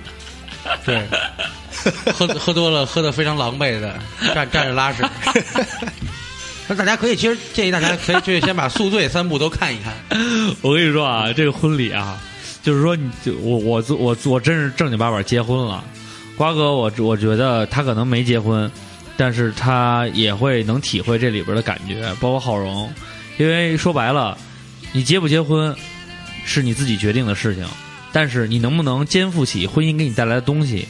[0.83, 1.05] 对，
[2.11, 3.95] 喝喝多了，喝的非常狼狈的，
[4.33, 5.03] 站站着拉屎。
[6.67, 9.93] 那大家可以，其实建议大家可以去先把《宿醉》三部都看一看。
[10.61, 12.19] 我跟你说啊，这个婚礼啊，
[12.63, 15.83] 就是说你就我我我我真是正经八百结婚了。
[16.35, 18.69] 瓜哥，我我觉得他可能没结婚，
[19.17, 22.89] 但是他也会能体会这里边的感觉，包括浩荣。
[23.37, 24.37] 因为说白了，
[24.93, 25.75] 你结不结婚
[26.45, 27.65] 是你自己决定的事情，
[28.11, 30.87] 但是你能不能肩负起婚姻给你带来的东西，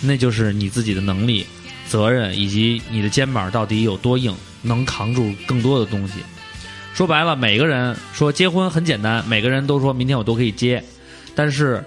[0.00, 1.44] 那就是你自己的能力、
[1.86, 6.14] 责任以及你的肩膀到底有多硬，能扛住更多的东西。
[6.94, 10.82] 说白了，每个人说结婚很简单，每个人都说明天我都可以结，
[11.34, 11.84] 但是，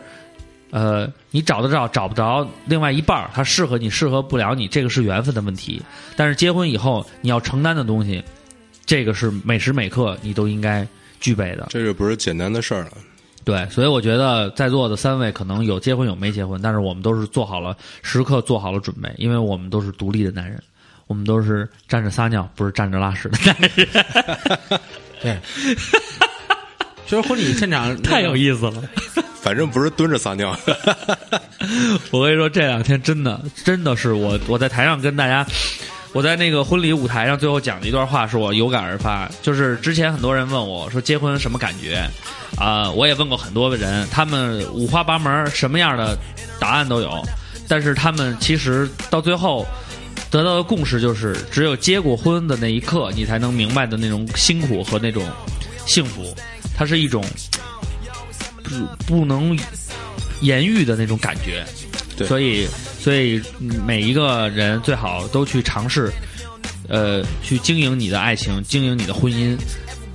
[0.70, 5.82] 呃，你找得着找不着另外一半儿，他适合你适合不了你，这个是缘分的问题。
[6.16, 8.24] 但是结婚以后你要承担的东西，
[8.86, 10.88] 这个是每时每刻你都应该
[11.20, 11.68] 具备的。
[11.70, 12.92] 这就不是简单的事儿了。
[13.46, 20.62] 对，所以我觉得在座的三位可能有结婚有没结婚，但是我们都是做好了时刻做好了准备，因为我们都是独立的男人，
[21.08, 23.88] 我们都是站着撒尿不是站着拉屎的男人，
[25.24, 25.40] 对，
[27.08, 28.84] 其实婚礼现场太有意思了。
[29.48, 30.54] 反正不是蹲着撒尿。
[32.12, 35.48] 我跟你说，这两天真的真的是我我在台上跟大家，
[36.12, 39.26] 我在那个婚礼舞台上最后讲的一段话，是我有感而发。
[39.42, 42.06] 就是之前很多人问我说结婚什么感觉
[42.58, 46.18] 啊、我也问过很多个人，他们五花八门，什么样的
[46.60, 47.24] 答案都有。
[47.70, 49.66] 但是他们其实到最后
[50.30, 55.26] 得到的共识就是，只有结过婚的那一刻，你才能明白的那种辛苦和那种
[55.86, 56.36] 幸福，
[56.76, 57.24] 它是一种
[58.70, 59.58] 不不能
[60.42, 61.66] 言喻的那种感觉。
[62.16, 62.68] 对所以
[63.00, 66.12] 所以嗯每一个人最好都去尝试，
[66.88, 69.56] 呃，去经营你的爱情，经营你的婚姻。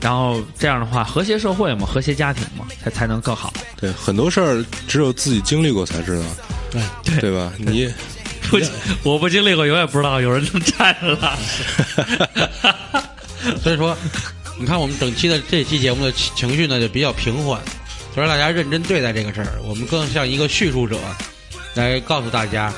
[0.00, 3.53] 然后这样的话，和谐社会嘛，和谐家庭嘛，才才能更好。
[3.76, 6.24] 对，很多事儿只有自己经历过才知道，
[7.05, 7.53] 对对吧？
[7.57, 7.88] 你
[8.50, 8.59] 不，
[9.05, 11.36] 我不经历过，永远不知道有人能站着拉
[13.62, 13.96] 所以说，
[14.59, 17.61] 你看我们整期的这期节目的情情绪呢就比较平缓，
[18.15, 19.53] 就让大家认真对待这个事儿。
[19.65, 20.99] 我们更像一个叙述者，
[21.75, 22.73] 来告诉大家。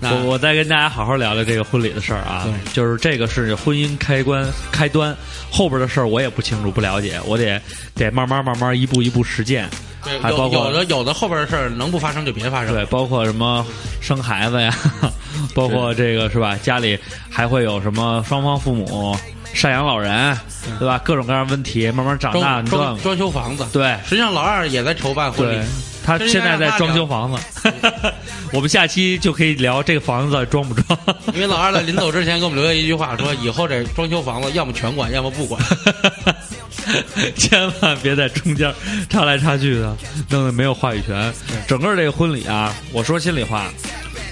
[0.00, 5.16] 那我我再跟大家好好聊聊这个婚礼的事儿啊，就是这个是婚姻开关开端，
[5.50, 7.60] 后边的事儿我也不清楚不了解，我得
[7.96, 9.68] 得慢慢慢慢一步一步实践，
[10.04, 12.72] 对有还包括有的有的后边的事儿能不发生就别发生。
[12.72, 13.66] 对，包括什么
[14.00, 14.72] 生孩子呀，
[15.52, 16.56] 包括这个是吧？
[16.62, 16.96] 家里
[17.28, 19.18] 还会有什么双方父母
[19.58, 20.38] 赡养老人，
[20.78, 21.00] 对吧？
[21.04, 25.64] 各种各样问题，慢慢长大，装装装修房子，对实际上老二也在筹办婚对礼。，
[26.04, 27.72] 他现在在装修房子，
[28.52, 30.96] 我们下期就可以聊这个房子装不装。
[31.34, 35.60] 因为老二在临走之前给我们留下一句话，说以后这装修房子要么全管，要么不管。
[37.36, 38.72] 千万别在中间
[39.10, 39.94] 插来插去的，
[40.30, 41.34] 弄得没有话语权。
[41.66, 43.66] 整个这个婚礼啊，我说心里话，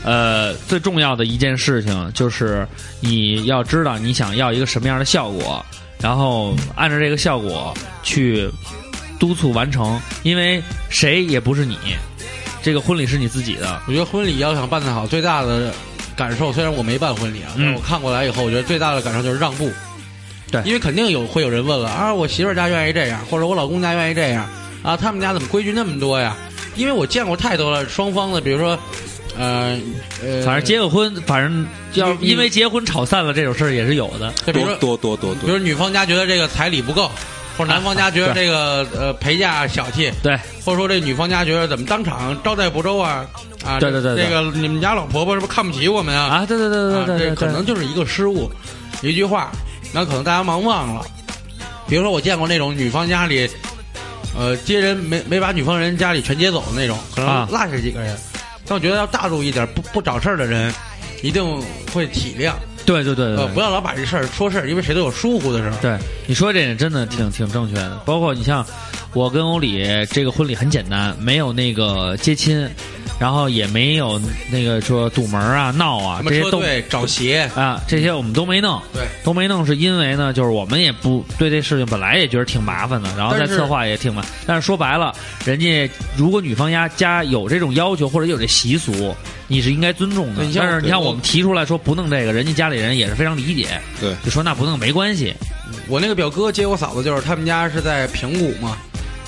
[0.07, 2.67] 呃，最重要的一件事情就是
[3.01, 5.67] 你要知道你想要一个什么样的效果，
[6.01, 8.49] 然后按照这个效果去
[9.19, 11.77] 督促完成，因为谁也不是你，
[12.63, 13.83] 这个婚礼是你自己的。
[13.89, 15.73] 我觉得婚礼要想办得好，最大的
[16.17, 19.71] 感受，虽然我没办婚礼啊，但我看过来以后，我觉得最大的感受就是让步。
[20.53, 24.49] 对因为肯定有会有人问了啊，我媳妇儿家愿意这样，或者我老公家愿意这样
[24.85, 26.37] 啊，他们家怎么规矩那么多呀？
[26.77, 28.79] 因为我见过太多了，双方的，比如说，
[29.39, 29.78] 呃
[30.22, 34.32] 呃，反正结个婚，反正要因为结婚吵散了这种事儿也是有的。
[34.47, 37.11] 就比如说，多多多多多，比如女方家觉得这个彩礼不够，
[37.57, 43.26] 或者男方家觉得这个呃陪嫁小气，对，或者说这女方家觉得怎么当场招待不周啊
[43.64, 46.39] 啊，对对对对这个你们家老婆婆是不是看不起我们啊？
[46.39, 48.51] 啊，对对对对对对，可能就是一个失误，
[49.03, 49.51] 一句话，
[49.93, 51.05] 那可能大家忙忘了。
[51.89, 53.49] 比如说，我见过那种女方家里，
[54.37, 58.16] 呃，接人没没把女方人家里全接走的那种，可能啊落下几个人。
[58.67, 60.73] 但我觉得要大度一点，不不找事儿的人，
[61.23, 61.45] 一定
[61.93, 62.53] 会体谅，
[62.85, 65.77] 对对对对呃，不要老把这事儿说事儿，因为谁都有疏忽的时候。
[65.81, 65.97] 对，
[66.27, 67.97] 你说这点真的挺挺正确的。
[68.05, 68.67] 包括你像
[69.12, 72.69] 我跟欧里这个婚礼很简单，没有那个接亲，
[73.19, 78.81] 然后也没有那个说堵门啊、闹啊这些都对找鞋，啊，这些我们都没弄。
[78.93, 84.23] 对，都没弄，是因为呢，就是我们也不对这事情本来也觉得挺麻烦的，然后在策划也挺麻。
[84.47, 85.14] 但是说白了，
[85.45, 89.14] 人家如果女方家家有这种要求或者有这习俗，
[89.49, 95.33] 你是应该尊重的但是你看我我们提出来说不弄这个，人家家里人也是非常理解，对就说那不弄没关系。
[95.89, 98.77] 我那个表哥接我嫂子，就是他们家是在平谷嘛，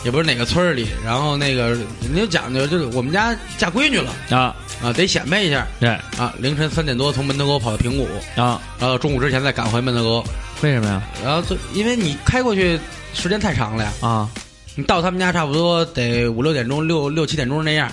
[0.09, 1.69] 也不是哪个村里，然后那个
[2.01, 8.09] 人家讲究就是我们家嫁闺女了啊，啊，得显摆一下对啊，凌晨三点多从门头沟跑到平谷，
[8.41, 10.25] 啊，然后中午之前再赶回门头沟，
[10.63, 11.03] 为什么呀？
[11.23, 12.81] 然后就因为你开过去
[13.13, 14.31] 时间太长了呀，啊，
[14.77, 17.93] 你到他们家差不多得五六点钟、六六七点钟那样，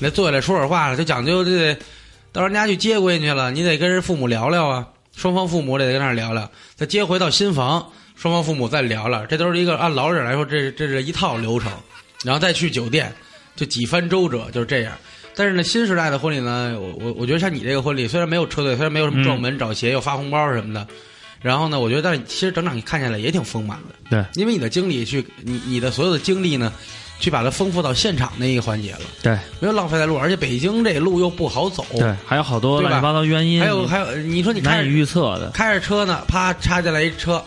[0.00, 1.78] 来坐下来说会儿话了，就讲究这得
[2.30, 4.86] 到人家去接闺女去了，你得跟人父母聊聊啊，
[5.16, 11.70] 双方父母得跟那儿聊聊，再接回到新房，双方父母再聊聊，这都是一个按老人来说，这这是一套流程，
[12.24, 13.12] 然后再去酒店，
[13.56, 14.92] 就几番周折，就是这样。
[15.36, 20.86] 但是呢，新时代的婚礼呢，我我我觉得像你这个婚礼，虽然没有车队，虽然没有什么撞门找鞋，又发红包什么的，
[21.42, 26.72] 然后呢，我觉得但是其实整场你看下来也挺丰满的，对，因为你的精力去你你的所有的精力呢，
[27.18, 35.50] 去把它丰富到现场那一个环节了，对没有浪费在路，而且北京这路又不好走，对，还有好多乱七八糟原因，还有还有，你说你开着难以预测的。
[35.50, 37.44] 开着车呢，啪插进来一车，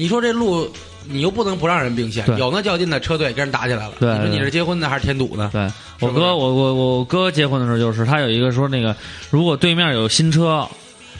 [0.00, 0.66] 你说这路
[1.06, 5.50] 你又不能不让人并线，有那较劲的车队跟人打起来了，对你说你是结婚的还是添堵呢？
[5.52, 5.70] 对
[6.00, 8.96] 我哥，我我我哥结婚的时候就是，他有一个说那个，
[9.28, 10.66] 如果对面有新车，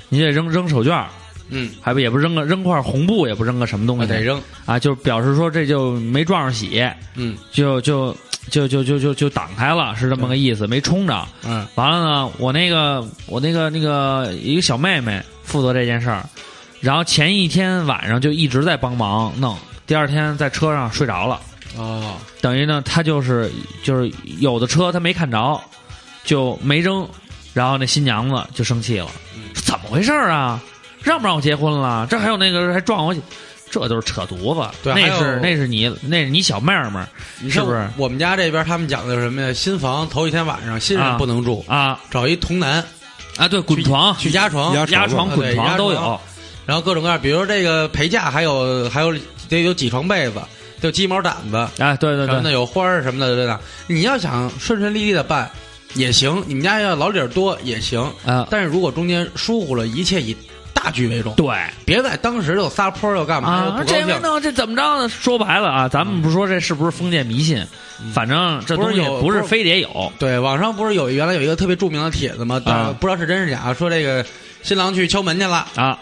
[0.09, 1.09] 你得扔扔手绢儿，
[1.51, 6.83] 嗯，还不也不扔个扔块红布，也不扔个什么东西，我得扔，啊，就表示说这就没撞上喜，
[7.17, 8.17] 嗯就就
[8.49, 11.29] 就就就就就挡开了，是这么个意思，没冲着。
[11.45, 16.25] 嗯完了呢，我那个我那个那个一个小妹妹负责这件事儿，
[16.81, 19.57] 然后前一天晚上就一直在帮忙弄，
[19.87, 21.41] 第二天在车上睡着了，
[21.77, 23.51] 哦，等于呢，他就是
[23.83, 25.61] 就是有的车他没看着，
[26.25, 27.07] 就没扔，
[27.53, 29.09] 然后那新娘子就生气了，
[29.55, 30.61] 说怎么回事儿啊？
[31.03, 32.07] 让不让我结婚了？
[32.11, 33.15] 这还有那个还撞我，
[33.71, 34.77] 这都是扯犊子。
[34.83, 37.09] 那对那是那是你那是你小妹儿们儿
[37.41, 39.53] 你看是不是我们家这边他们讲的是什么呀？
[39.53, 42.85] 新房头一天晚上新人啊不能住，啊找一童男
[43.37, 43.49] 啊？
[43.49, 46.21] 对，滚床、去压床，压压床、啊滚床都有。
[46.67, 49.13] 然后各种各样，比如说这个陪嫁还有还有
[49.49, 50.35] 得有几床被子，
[50.81, 53.61] 得有鸡毛掸子，哎，对对什么的，有花儿什么的对吧？
[53.87, 55.51] 你要想顺顺利利的办
[55.95, 60.37] 也行，你们家要老理儿多也行，啊，但是如果中间疏忽了，一切以
[60.73, 61.47] 大局为重，对。
[61.85, 63.83] 别在当时就撒泼又干嘛。
[63.87, 65.09] 这回弄这怎么着呢？
[65.09, 67.67] 说白了啊，咱们不说这是不是封建迷信，
[68.15, 70.13] 反正这东西不是非得有。
[70.19, 72.61] 对，网上不是有原来有一个特别著名的帖子吗？
[73.01, 74.25] 不知道是真是假，说这个
[74.63, 75.99] 新郎去敲门去了，啊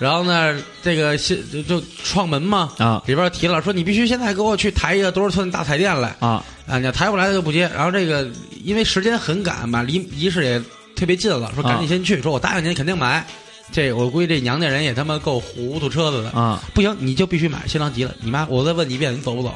[0.00, 6.78] 然后呢，这个新就就撞门嘛，啊里边提了说你必须现在给我去抬一个多少寸大彩电来啊啊！
[6.78, 7.70] 你要抬不来他就不接。
[7.74, 8.26] 然后这个
[8.64, 10.58] 因为时间很赶嘛，离仪式也
[10.96, 13.26] 特别近了，说赶紧先去，说我答应您肯定买。
[13.70, 17.68] 这我估计这娘家人也他妈够糊涂车子的，啊不行你就必须买。
[17.68, 19.54] 新郎急了，你妈我再问你一遍，你走不走？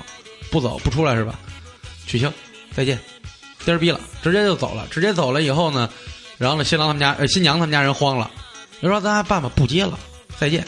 [0.50, 1.38] 不走不出来是吧？
[2.06, 2.30] 取消，
[2.72, 2.98] 再见，
[3.64, 4.86] 颠儿逼了，直接就走了。
[4.90, 5.88] 直接走了以后呢，
[6.36, 8.30] 然后呢，新郎他们家呃新娘他们家人慌了，
[8.82, 9.98] 就说咱办吧，不接了，
[10.38, 10.64] 再见，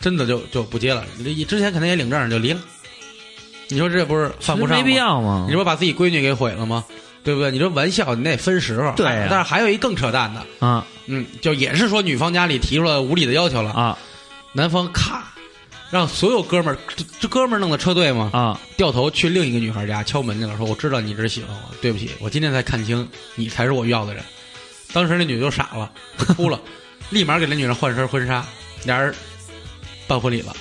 [0.00, 1.04] 真的就就不接了。
[1.18, 2.60] 你之前肯定也领证就离了，
[3.68, 5.54] 你说这不是犯不上吗没必要嘛你。
[5.54, 6.84] 说把自己闺女给毁了吗？
[7.24, 7.50] 对不对？
[7.50, 8.92] 你说玩笑你得分时候。
[8.96, 13.98] 对呀但是还有一更扯淡的，啊嗯，就也是说女方家里提出了无理的要求了，啊
[14.52, 15.32] 男方咔
[15.90, 24.22] 让所有哥们儿，这这哥们儿弄的车队嘛，啊掉头去另一个女孩家敲门去了，说我知道你只喜欢我，对不起，我今天才看清你才是我要的人。
[24.92, 26.60] 当时那女的就傻了，哭了，
[27.10, 28.44] 立马给那女人换身婚纱，
[28.86, 29.12] 俩人
[30.06, 30.54] 办婚礼了。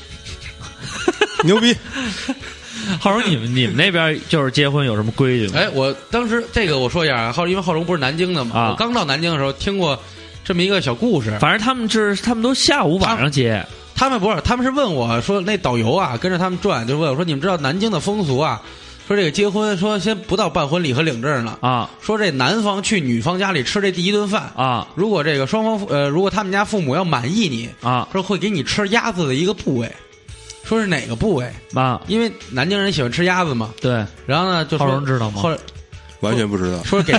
[1.45, 1.75] 牛逼！
[2.99, 5.53] 浩荣，你们你们那边就是结婚有什么规矩吗？
[5.57, 9.99] 哎，我当时这个我说一下啊，浩因为浩荣不是南京的嘛，啊我刚到南京的时候听过
[10.43, 11.35] 这么一个小故事。
[11.39, 13.65] 反正他们是他们都下午晚上结
[13.95, 18.61] 他们不是，他们是问我说，那导游啊跟着他们转，就问我说，你们知道南京的风俗啊？
[19.07, 29.91] 说这个结婚，说先不到办婚礼和领证呢，啊说这男方去女方家里吃这第一顿饭，啊如果这个双方父呃，如果他们家父母要满意你，啊说会给你吃鸭子的一个部位，
[30.63, 31.47] 说是哪个部位？
[31.75, 32.01] 啊！
[32.07, 33.71] 因为南京人喜欢吃鸭子嘛。
[33.79, 35.57] 对，然后呢，就浩说荣知道吗后来
[36.21, 36.83] 完全不知道。
[36.83, 37.13] 说给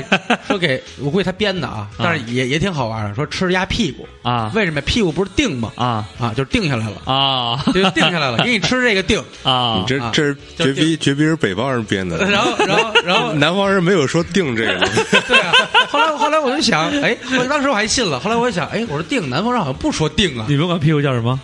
[0.49, 3.15] 说给，我估计他编的啊，但是也也挺好玩的。
[3.15, 5.73] 说吃鸭屁股，啊为什么屁股不是定吗？
[5.77, 9.23] 啊啊，就是定下来了，啊就定下来了，给你吃这个定。
[9.43, 9.85] 啊你！
[9.87, 14.89] 这啊这是绝逼绝逼是北方人编的， 然后，然后，然后，南方人没有说定这个。
[15.29, 15.53] 对啊。
[15.89, 18.19] 后来，后来我就想，哎，我当时我还信了。
[18.19, 21.39] 后来我就想，哎，我说定，南方人好像不说定啊，你们管屁股叫什么？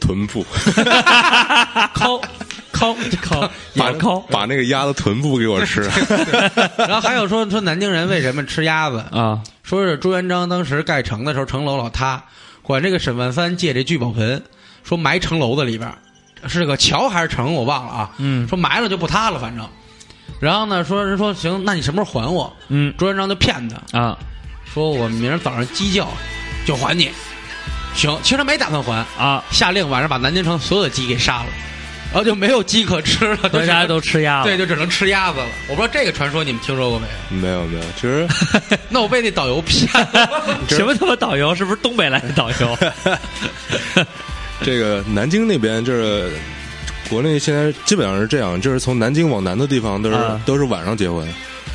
[0.00, 0.44] 臀部，
[1.94, 2.20] 抠
[2.82, 4.18] 抠抠， 把烤。
[4.30, 5.82] 把那个鸭子臀部给我吃。
[6.76, 9.04] 然后还有说说南京人为什么吃鸭子？
[9.12, 12.22] 啊说是朱元璋当时盖城的时候，城楼老塌，
[12.62, 14.42] 管这个沈万三借这聚宝盆，
[14.82, 15.90] 说埋城楼子里边，
[16.48, 18.10] 是个桥还是城我忘了啊。
[18.18, 19.66] 嗯说埋了就不塌了，反正。
[20.40, 22.52] 然后呢，说人说行，那你什么时候还我？
[22.68, 24.18] 嗯朱元璋就骗他，啊
[24.74, 26.08] 说我明儿早上鸡叫
[26.66, 27.10] 就还你。
[27.94, 29.44] 行，其实他没打算还，啊！
[29.50, 31.46] 下令晚上把南京城所有的鸡给杀了，
[32.12, 35.46] 然后就没有鸡可吃了，大家都吃鸭子对，就只能吃鸭子了。
[35.66, 37.36] 我不知道这个传说你们听说过没有？
[37.40, 38.28] 没有没有，其实
[38.90, 40.28] 那我被那导游骗了。
[40.68, 41.54] 什么他妈导游？
[41.54, 42.78] 是不是东北来的导游？
[44.62, 46.30] 这个南京那边就是
[47.08, 51.26] 国内现在基本上是这样，就是从南京往南的地方都是、啊都是晚上结婚，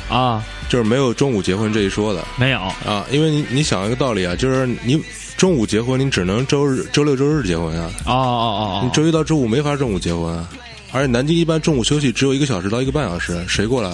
[0.08, 2.24] 啊，就是没有中午结婚这一说的。
[2.36, 2.60] 没有。
[2.60, 5.00] 啊，因为你你想一个道理啊，就是你
[5.36, 10.48] 中午结婚，你只能周日、周六、周日结婚啊，哦哦哦你周一到周五没法中午结婚啊，
[10.92, 13.90] 而且南京一般中午休息只有一个小时到一个半小时，谁过来？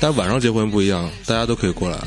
[0.00, 1.98] 但晚上结婚不一样，大家都可以过来。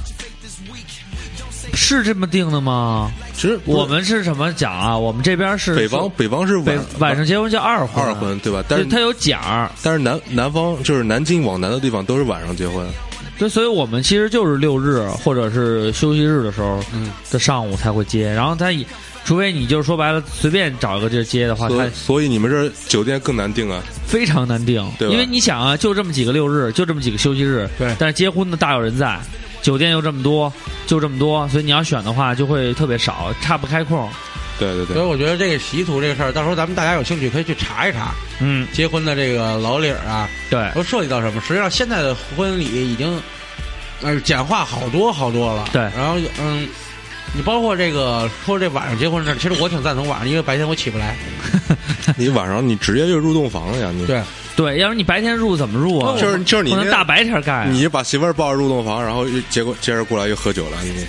[1.72, 3.12] 哦，是这么定的吗？
[3.34, 4.98] 其实我们是什么奖啊？
[4.98, 8.64] 我们这边是北方北方是晚晚上结婚叫二婚，二婚对吧？
[8.68, 12.88] 但是对它有奖儿，但是南南方就是南京往南的地方都是晚上结婚，
[13.40, 17.10] 对，所以我们其实就是六日或者是休息日的时候嗯。
[17.32, 18.86] 的上午才会接，然后他以
[19.24, 23.82] 除非你就是说白了随便找一个地儿接的话，它所以所以你们这儿酒店更难定啊。
[24.06, 27.96] 非常难定，对因为你想啊，就这么几个六日，就这么几个休息日，对。
[27.98, 29.18] 但是结婚的大有人在，
[29.62, 30.52] 酒店又这么多，
[30.88, 34.10] 就这么多，所以你要选的话就会特别少，岔不开空。
[34.60, 41.42] 对对对，所以我觉得这个习俗这个事儿，到时候咱们大家有兴趣可以去查一查，嗯，结婚的这个老理儿啊，对，都涉及到什么？
[41.42, 43.20] 实际上现在的婚礼已经
[44.02, 45.68] 呃简化好多好多了。
[45.74, 46.68] 对然后嗯，
[47.34, 51.16] 你包括这个说这晚上结婚的事儿，其实我挺赞同晚上，因为白天我起不来。
[52.16, 54.22] 你晚上你直接就入洞房了呀，你对，
[54.62, 56.16] 对，要是你白天入怎么入啊？
[56.20, 57.68] 就是就是你那不能大白天干啊。
[57.72, 61.06] 你把媳妇儿抱着入洞房，然后又结果接着过来又喝酒了，你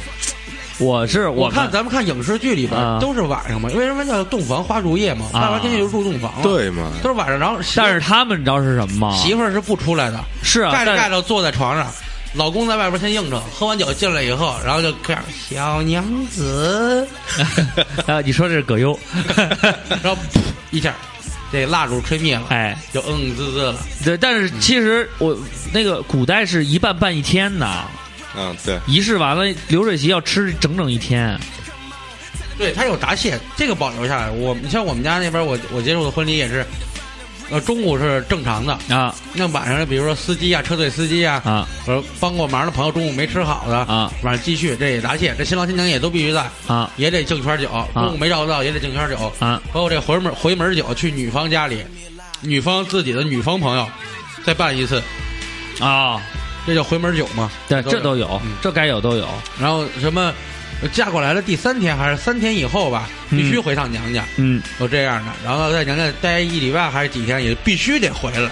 [0.79, 5.27] 我是我看咱们看影视剧里边啊都是晚上嘛，为什么叫洞房花烛夜嘛？
[5.33, 6.91] 啊大白天就入洞房了，，对嘛？
[7.03, 7.39] 都是晚上。
[7.39, 9.17] 然后但是他们你知道是什么吗？
[9.17, 11.87] 媳妇儿是不出来的，是啊，盖着盖着坐在床上，
[12.35, 17.07] 老公在外边先应着，喝完酒进来以后，然后就这样小娘子，
[18.09, 18.99] 啊，你说这是葛优，
[20.03, 20.41] 然后噗
[20.73, 20.95] 一下，
[21.53, 23.77] 这蜡烛吹灭了，哎，就嗯滋滋了。
[24.03, 25.39] 对，但是其实我
[25.73, 27.85] 那个古代是一办办一天的，
[28.35, 31.39] 嗯，对，仪式完了流水席要吃整整一天。
[32.59, 34.31] 对，它有答谢，这个保留下来。
[34.31, 36.65] 我你像我们家那边，我我接受的婚礼也是，
[37.53, 39.15] 呃，中午是正常的，啊。
[39.35, 41.69] 那晚上比如说司机啊、车队司机啊，啊。
[41.85, 44.11] 或者帮过忙的朋友中午没吃好的，啊。
[44.23, 46.91] 晚上继续，这也答谢，这新郎新娘也都必须在，啊。
[46.97, 49.61] 也得敬圈酒，中午没找到也得敬圈酒，啊！
[49.71, 51.85] 包括这回门回门酒，去女方家里，
[52.41, 53.87] 女方自己的女方朋友
[54.47, 55.03] 再办一次，
[55.79, 56.23] 啊，
[56.67, 57.51] 这叫回门酒嘛。
[57.69, 59.29] 对，这都有嗯，这该有都有。
[59.61, 60.33] 然后什么，
[60.89, 65.33] 嫁过来了第三天还是三天以后吧，嗯必须回趟娘家，嗯，都这样的。
[65.45, 68.51] 然后在娘家待一礼拜还是几天，也必须得回来，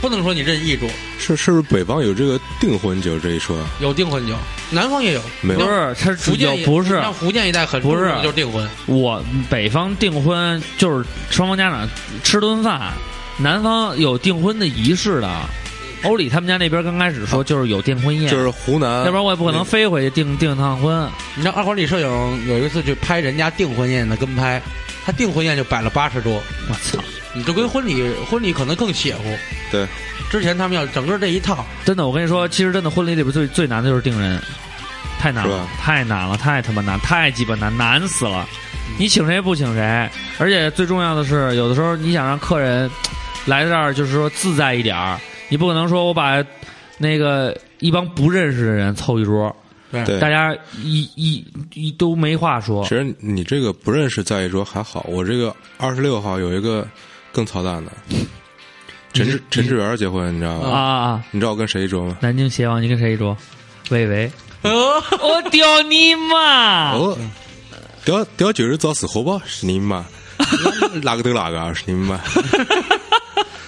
[0.00, 0.88] 不能说你任意住。
[1.18, 3.56] 是是不是北方有这个订婚酒这一说？
[3.80, 4.34] 有订婚酒，
[4.70, 11.88] 南方也有，没有不是，它福建也不是像福建一带很不是就是订婚，我北方订婚就是双方家长
[12.24, 12.92] 吃顿饭，
[13.38, 15.30] 南方有订婚的仪式的。
[16.04, 21.08] 欧里他们家那边刚开始说就是有订婚宴，就是湖南，要不然我也不可能飞回去订订趟婚。
[21.34, 24.60] 你知道二环里摄影有一次去拍人家订婚宴的跟拍，
[25.04, 27.02] 他订婚宴就摆了八十桌，我操，
[27.34, 29.22] 你这跟婚礼婚礼可能更邪乎。
[29.70, 29.86] 对，
[30.30, 34.42] 之前他们要整个这一套，真的，我跟你说，其实真的婚礼里边最最难的就是订人，
[35.18, 38.46] 太难了，太难了，太他妈难，太鸡巴难，难死了。
[38.98, 42.90] 你请谁不请谁，而且最重要的是，有的时候你想让客人
[43.46, 45.18] 来这儿，就是说自在一点儿，
[45.52, 46.42] 你不可能说我把
[46.96, 49.54] 那个一帮不认识的人凑一桌，
[49.90, 51.44] 对对大家一一
[51.74, 52.88] 一都没话说其。
[52.88, 56.88] 实你这个不认识在一桌还好，我这个二十六号有一个
[57.32, 57.92] 更操蛋的，
[59.12, 60.70] 陈志陈志远结婚，你知道啊吗？
[60.70, 61.24] 啊啊！
[61.32, 62.16] 你知道我跟谁一桌吗？
[62.22, 63.36] 南京协王，你跟谁一桌？
[63.90, 64.32] 伟伟，
[64.64, 66.92] 我屌你妈！
[66.92, 67.18] 哦，
[68.06, 70.02] 屌屌就是找死活吧，是你妈，
[71.04, 72.18] 哪个都哪个啊，是你妈。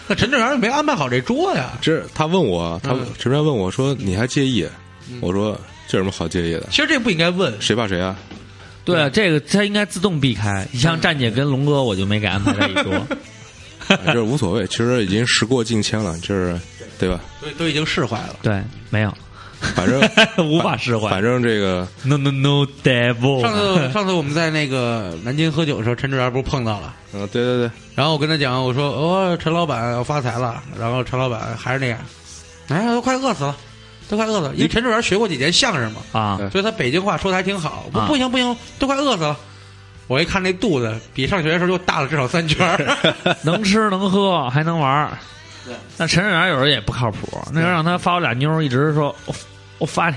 [0.07, 1.73] 那 陈志远没安排好这桌呀。
[1.81, 4.67] 这他问我，他嗯陈志远问我说：“你还介意？”
[5.21, 6.67] 我说：“这有什么好介意的？
[6.71, 8.17] 其实这不应该问，谁怕谁啊？
[8.85, 10.67] 对啊，这个他应该自动避开。
[10.73, 13.07] 你像站姐跟龙哥，我就没给安排在一桌。
[14.13, 16.59] 这无所谓，其实已经时过境迁了，就是
[16.99, 17.21] 对吧？
[17.41, 18.37] 对都已经释怀了。
[18.43, 19.13] 对，没有，
[19.75, 20.01] 反正
[20.51, 21.09] 无法释怀。
[21.11, 23.41] 反正这个 no no no devil。
[23.41, 31.99] 上次上次我们在那个南京喝酒的时候，陈志远不是碰到了，嗯，对对对，然后我跟他讲，我说哦，陈老板要发财了，然后陈老板还是那样，
[32.69, 33.57] 哎呀，都快饿死了，
[34.09, 37.87] 都快饿死了，因为陈志远学过几年相声嘛，啊，所以他北京话说的还挺好。
[37.93, 39.37] 不啊不行不行，都快饿死了。
[40.07, 42.79] 我一看那肚子比上学的时候就大了至少三圈儿
[43.43, 45.17] 能吃能喝还能玩儿
[45.65, 45.75] 对。
[45.97, 49.15] 那陈志远有时候也不靠谱，那时候让他发我俩妞，一直说
[49.87, 50.17] 发你，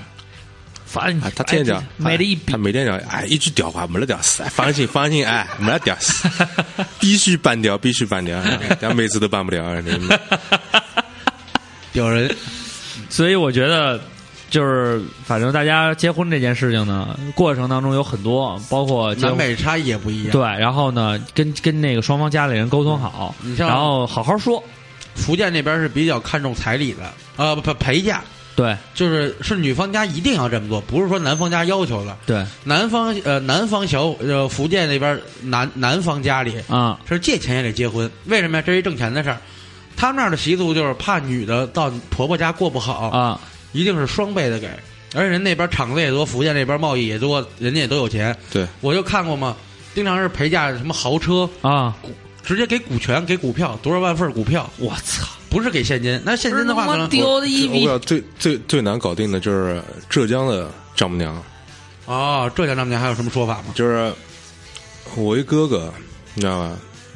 [0.85, 6.27] 发你哎，他天天讲，买了一笔他，每天讲，哎，一句屌话没得屌丝，哎放心放心，哎，没得屌丝，
[6.99, 10.19] 必须办掉，必须办掉，哎但每次都办不了，哎你们
[11.93, 12.33] 有人
[13.09, 13.99] 所以我觉得。
[14.49, 20.31] 就是，反正大家结婚这件事情呢，过程当中有很多，包括南北差异也不一样。
[20.31, 24.63] 对，然后呢，跟跟那个双方家里人沟通好，你像然后好好说，
[25.15, 28.23] 福建那边是比较看重彩礼的，呃，不陪嫁，
[28.57, 32.17] 对就是是女方家一定要这么做，不是说男方家要求的。
[32.25, 38.63] 对男方呃，男方小呃福建那边男男方家里啊是借钱也得结婚，为什么呀？
[38.65, 39.37] 这是一挣钱的事儿。
[39.95, 43.39] 他们那儿的习俗就是怕女的到婆婆家过不好，啊
[43.73, 44.67] 一定是双倍的给。
[45.15, 48.35] 而且人那边厂子也多，福建那边贸易也多，人家也都有钱。
[48.51, 49.55] 对，我就看过嘛，
[49.95, 51.95] 经常是陪嫁什么豪车，啊！
[52.47, 55.27] 直接给股权、给股票，多少万份股票，我操！
[55.49, 56.17] 不是给现金。
[56.23, 61.43] 那现金的话，可能丢的一笔我想最最最难搞定的就是浙江的丈母娘，
[62.05, 63.65] 哦，浙江丈母娘还有什么说法吗？
[63.75, 64.13] 就是
[65.17, 65.93] 我一哥哥，
[66.35, 66.71] 你知道吧？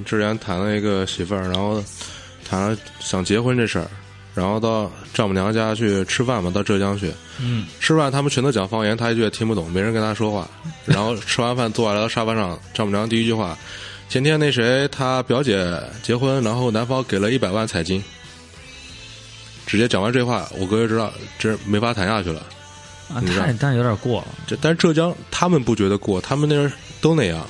[0.06, 1.82] 之前谈了一个媳妇儿，然后
[2.46, 3.88] 谈了想结婚这事儿，
[4.36, 7.10] 然后到丈母娘家去吃饭嘛，到浙江去
[7.40, 10.46] 嗯吃饭，他们全都讲方言，他一句也听不懂，没人跟他说话。
[10.84, 13.58] 然后吃完饭坐下来到沙发上，丈母娘第一句话
[14.12, 15.66] ：“前天那谁他表姐
[16.03, 18.03] 结婚，然后男方给了一百万彩金。”
[19.66, 22.41] 直接讲完这话，我哥就知道这没法谈下去了。
[23.07, 24.28] 啊，你知道太但有点过了。
[24.45, 27.47] 这但是浙江他们不觉得过，他们那边都那样。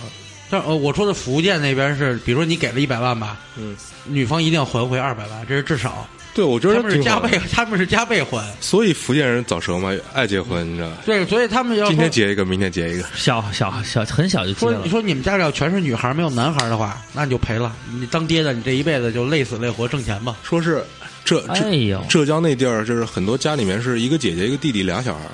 [0.52, 6.08] 但呃，我说的福建那边是，比如说你给了一百万吧，嗯，女方一定要还回二百万，这是至少。
[6.34, 8.42] 对，我觉得他们是加倍，他们是加倍还。
[8.62, 10.98] 所以福建人早熟嘛，爱结婚，你知道吧？
[11.06, 13.06] 对，所以他们要今天结一个，明天结一个。
[13.16, 17.76] 小小小很小就结了说你，说你们家里要全是女孩没有男孩的话，那你就赔了。
[17.92, 20.38] 你当爹的，你这一辈子就累死累活挣钱吧。
[20.42, 20.82] 说是
[21.26, 25.26] 浙哎浙呦，浙江那地儿，就是很多家里面是一个姐姐一个弟弟俩小孩，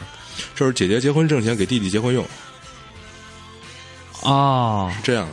[0.56, 2.26] 就是姐姐结婚挣钱给弟弟结婚用，
[4.24, 5.28] 哦，是这样。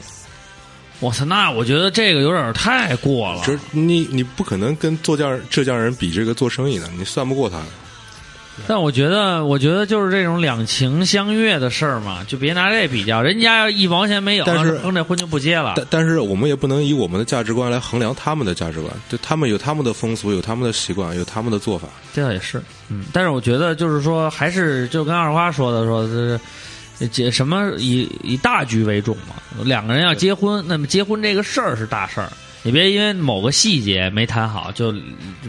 [1.01, 3.42] 我操，那我觉得这个有点太过了。
[3.45, 7.61] 就是你你不可能跟浙江浙江人比这个做生意的，你算不过他。
[8.68, 13.20] 但我觉得，我觉得就是这种两情相悦的事儿嘛，就别拿这比较。
[13.20, 15.72] 人家要一毛钱没有，但是哼这婚就不结了。
[15.76, 21.88] 但但是我们也不能以我们的价值观来衡量他们的价值观，就他们有他们的风俗，有他们的习惯，有他们的做法。
[22.14, 23.07] 这倒也是，嗯。
[23.12, 26.38] 但是我觉得就是说，还是就跟二花说的，说就是
[27.09, 29.35] 结什么以以大局为重嘛。
[29.65, 32.29] 两个人要结婚，那么结婚这个事儿是大事儿，
[32.63, 34.99] 你别因为某个细节没谈好就就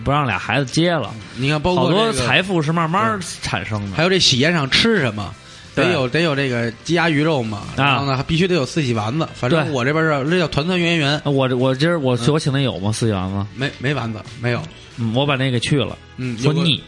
[0.03, 1.13] 不让俩孩子结了。
[1.35, 3.95] 你看，包括好多财富是慢慢产生的。
[3.95, 5.33] 还有这喜宴上吃什么，
[5.73, 9.27] 得有得有这个鸡鸭鱼肉嘛，啊然后呢还必须得有四喜丸子。
[9.33, 12.91] 反正我这边是这叫团团圆圆，我我今儿我嗯我请的有吗？
[12.91, 13.45] 四喜丸子？
[13.55, 14.61] 没没丸子，没有。
[14.97, 16.81] 嗯，我把那个去了，嗯，说腻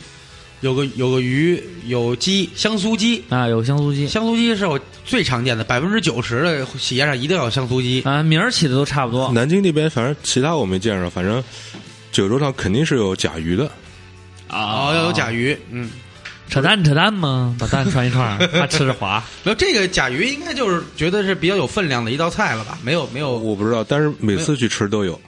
[0.61, 3.23] 有个有个鱼，有鸡，香酥鸡。
[3.29, 8.01] 啊，有香酥鸡香酥鸡是我最常见的，百分之九十的喜宴上一定要有香酥鸡。
[8.01, 9.31] 啊，名儿起的都差不多。
[9.31, 11.43] 南京那边反正其他我没见着，反正
[12.11, 13.69] 酒桌上肯定是有甲鱼的。
[14.49, 15.91] 哦，要有甲鱼，嗯，
[16.49, 17.55] 扯淡扯淡吗？
[17.59, 19.23] 把蛋串一串儿， 他吃着滑。
[19.43, 22.79] 没有这个甲鱼应该就是觉得是比较有分量的一道菜了吧？
[22.81, 25.19] 没有没有，我不知道，但是每次去吃都有。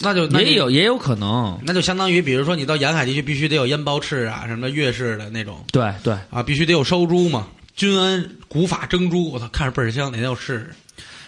[0.00, 6.14] 那就那就也有也有可能，那就相当于，比如说你到沿海地区，必须得有烟包翅啊，什么粤式的那种对对。
[6.30, 7.46] 啊，必须得有烧猪嘛。
[7.76, 10.70] 君安古法蒸猪，我操，看着倍儿香，哪天我试试。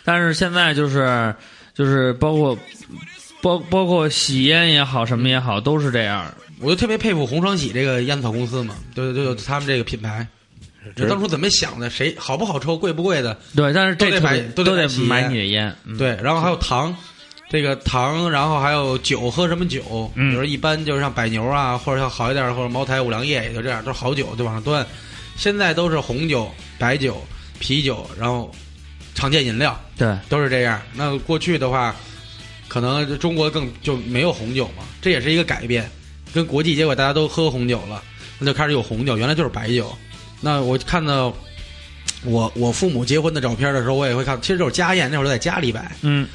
[0.04, 1.34] 但是现在就是
[1.74, 2.58] 就是包括
[3.40, 6.32] 包包括喜烟也好，什么也好，都是这样。
[6.60, 10.26] 我就特别佩服红双喜这个烟草公司嘛，对对对他们这个品牌，
[10.94, 11.88] 这当初怎么想的？
[11.88, 13.36] 谁好不好抽，贵不贵的？
[13.56, 15.76] 对，但是这都得买都得买喜都得买烟你的烟。
[15.84, 16.94] 嗯，对，然后还有糖，
[17.52, 20.10] 这个糖，然后还有酒，喝什么酒？
[20.14, 24.86] 嗯比如一般就是像百牛啊，或者像好一点，或者茅台、五粮液，也就这样，都是好酒就往上端。
[25.36, 27.22] 现在都是红酒、白酒、
[27.58, 28.50] 啤酒，然后
[29.14, 30.80] 常见饮料对都是这样。
[30.94, 31.94] 那过去的话，
[32.68, 35.86] 可能中国更就没有红酒嘛，这也是一个改变。
[36.32, 38.02] 跟国际接轨大家都喝红酒了，
[38.38, 39.94] 那就开始有红酒，原来就是白酒。
[40.40, 41.30] 那我看到
[42.24, 45.94] 我我父母结婚的照片的时候，我也会看，其实就是家宴，那会儿在家里摆。
[46.00, 46.26] 嗯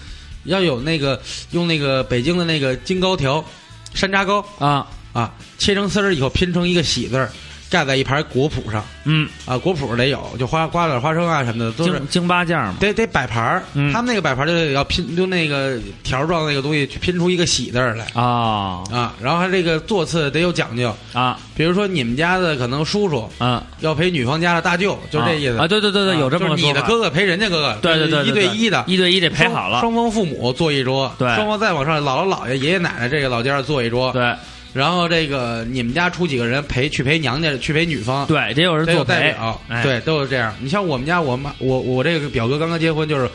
[0.48, 1.22] 要有那个
[1.52, 3.46] 用那个北京的那个京糕条、
[3.94, 4.44] 山楂糕。
[4.58, 4.88] 啊。
[5.14, 7.32] 啊，切成丝儿以后拼成一个喜字儿，
[7.70, 12.76] 盖在一盘果脯上嗯，啊，果脯得有，就花瓜子花生啊什么的都是京京八件嘛。
[12.80, 13.64] 得得摆盘儿。
[13.74, 23.64] 嗯他们那个摆盘儿就要拼用那个条状那个东西去拼出一个喜字来啊啊，然后他这个座次得有讲究，啊比如说你们家的可能叔叔啊！
[23.80, 25.68] 要陪女方家的大舅，就这意思啊！
[25.68, 26.82] 对对对对，有这么就是你的。
[26.84, 29.80] 哥哥陪人家哥哥，对对对，一对一的，一对一得陪好了。
[29.80, 34.36] 双方父母坐一桌，对双方再往上，姥姥姥爷、爷爷奶奶这个老家坐一桌，对
[34.74, 40.56] 然后这个你们家出几个人陪去陪娘家，去陪女方，对，得有人得有作陪代表，哎，对，都是这样。
[40.62, 43.28] 你像我们家，我妈，我我这个表哥刚刚结婚，就是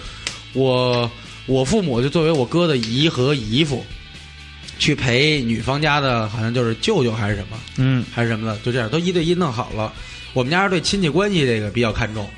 [0.52, 1.10] 我
[1.46, 3.84] 我父母就作为我哥的姨和姨夫，
[4.78, 9.92] 去陪女方家的，好像就是舅舅还是什么，嗯，还是什么的，就这样，都一对一弄好了。
[10.34, 12.28] 我们家是对亲戚关系这个比较看重，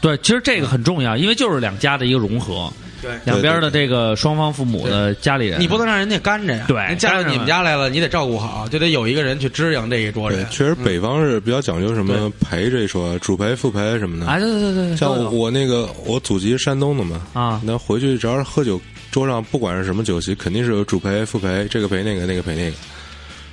[0.00, 2.72] 对，其实这个很重要，因为就是两家的一个融合。
[3.04, 6.64] 对两边的这个双方父母的家里人，你不能让人家干着呀。
[6.66, 10.46] 对人嫁到你们家来了，你得照顾好，就得有一个人去支应这一桌人，。
[10.50, 14.26] 确实北方是比较讲究什么陪这一说，主陪副陪什么的。
[14.30, 22.76] 啊，对对对对，像我我那个我祖籍山东的嘛，啊，那回去只要是喝酒，桌上不管是什么酒席，肯定是有主陪、副陪，这个陪那个，那个陪那个。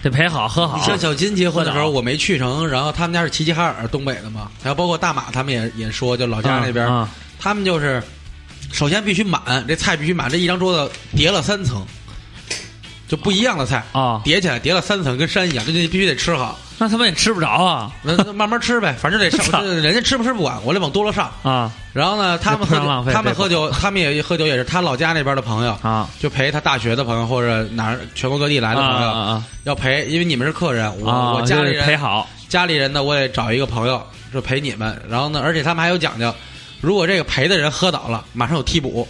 [0.04, 0.84] 得陪好喝好你。
[0.84, 7.08] 像小金结婚的时候，我没去成，然后他们家是齐齐哈尔，东北的嘛，还有包括大马，他们也也说，就老家那边，啊
[7.40, 8.02] 他们就是
[8.72, 11.86] 首先必须满，这菜必须满，这一张桌子叠了三层，
[13.08, 16.58] 就不一样的菜啊，叠起来叠了三层，跟山一样，这这必须得吃好。
[16.78, 21.32] 那他们也吃不着啊那那慢慢吃呗， 反正得操上，人家吃不吃不管，我得往多了上。
[21.44, 22.80] 啊然后呢，他们喝
[23.12, 31.34] 他们喝酒，他们也喝酒也是他老家那边的朋友，啊就陪他大学的朋友或者哪儿全国各地来的朋友，啊要陪，因为你们是客人，我、啊！
[31.34, 34.02] 我家里人陪好，家里人呢，我也找一个朋友
[34.34, 35.00] 就陪你们。
[35.08, 36.34] 然后呢，而且他们还有讲究，
[36.82, 39.08] 如果这个陪的人喝倒了，马上有替补，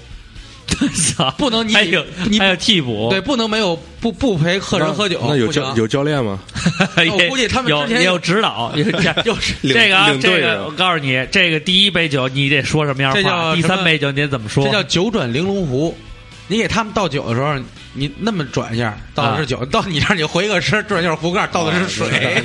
[1.15, 6.39] 操 不能你还有你还有替补，对，不能没有不不陪客人喝酒，那有教有教练吗？
[7.11, 8.83] 我估计他们之前有有指导， 有
[9.25, 13.67] 又是这个啊，这个我告诉你，这个第一杯酒你得说什么样话，第叫什么？
[13.67, 14.63] 三杯酒你得怎么说？
[14.65, 15.95] 这叫九转玲珑壶。
[16.47, 17.55] 你给他们倒酒的时候，
[17.93, 22.43] 你那么转一下，倒的是酒；到你这儿，你回个身，转一下壶盖，倒的是水。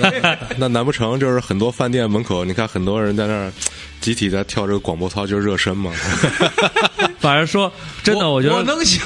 [0.56, 3.50] 那难不成就是很多饭店门口，你看很多人在那儿
[4.06, 5.90] 集体在跳这个广播操，就是热身嘛？
[7.18, 7.72] 反正说
[8.04, 9.02] 真的，我觉得我能行，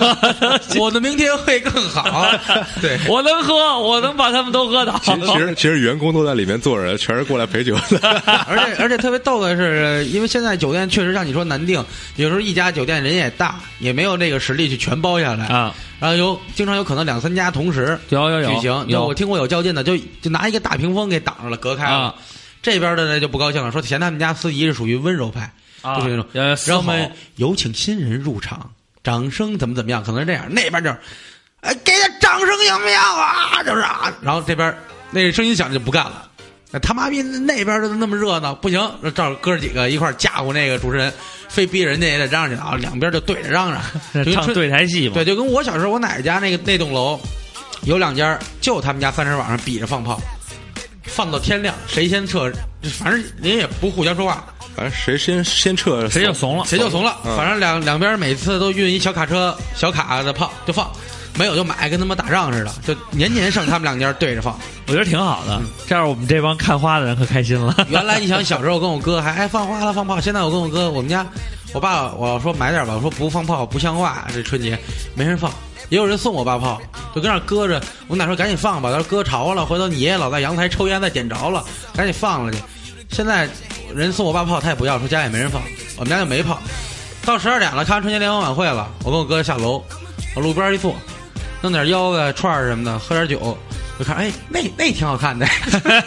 [0.78, 2.26] 我的明天会更好。
[2.82, 5.00] 对，我能喝，我能把他们都喝倒。
[5.02, 8.08] 其其实其实员工都在里面坐着，全是过来陪酒的。
[8.46, 11.82] 而且而且特别逗的是，因为现在酒店确实像你说难订，
[12.16, 18.84] 有时候一家酒店人也大，也没有那个实力去全包下来，啊，然后有经常有可能两三家同时有有有举行。
[18.88, 21.96] 有我听过有较劲的，就就拿一个大屏风给挡上了，隔开了。
[21.96, 22.14] 啊
[22.70, 25.50] 这边的呢就不高兴了，说嫌他们家司仪是属于温柔派，
[25.80, 28.70] 啊就是那种呃嘶吼让我们有请新人入场，
[29.02, 30.44] 掌声怎么怎么样，可能是这样。
[30.52, 30.98] 那边就是，
[31.62, 33.62] 哎，给点掌声行不行啊？
[33.64, 34.74] 就是啊，然后这边
[35.10, 36.28] 那个声音响就不干了。
[36.70, 38.78] 那他妈逼那边的那么热闹，不行，
[39.14, 41.10] 照哥几个一块儿吓唬那个主持人，
[41.48, 43.82] 非逼人家也得嚷嚷去啊，两边就对着嚷嚷，
[44.12, 47.18] 就跟唱春对台戏嘛，对，就跟我小时候我奶奶家那个那栋楼，
[47.84, 50.20] 有两家就他们家三十晚上比着放炮，
[51.08, 52.50] 放到天亮，谁先撤，
[52.98, 54.44] 反正您也不互相说话，
[54.76, 56.64] 反正谁先先撤，谁就怂了。
[56.66, 57.16] 谁就怂了。
[57.24, 60.90] 嗯反正两两边每次都运一小卡车小卡的炮就放，
[61.38, 64.58] 没有就买，跟他们打仗似的，就年年剩他们两家对着放。
[64.86, 67.74] 我觉得挺好的，这样我们这帮看花的人可开心了。
[67.90, 71.26] 原来你想小时候跟我哥还哎放花了放炮，现在我跟我哥我们家
[71.74, 74.78] 我爸我说买点吧，我说不放炮不像话，这春节
[75.14, 75.52] 没人放。
[75.90, 76.80] 也有人送我爸炮，
[77.14, 77.82] 就跟那搁着。
[78.08, 81.64] 我奶说赶紧放吧，他说搁潮了，回头你爷爷老在阳台抽烟再点着了，
[81.94, 82.58] 赶紧放了去。
[83.10, 83.48] 现在
[83.94, 85.62] 人送我爸炮，他也不要，说家里没人放，
[85.96, 86.58] 我们家就没炮。
[87.24, 89.82] 到十二点了，看完春节联欢晚会了，我跟我哥下楼，
[90.36, 90.94] 往路边一坐，
[91.62, 93.56] 弄点腰子串什么的，喝点酒，
[93.98, 95.46] 就看哎那那挺好看的，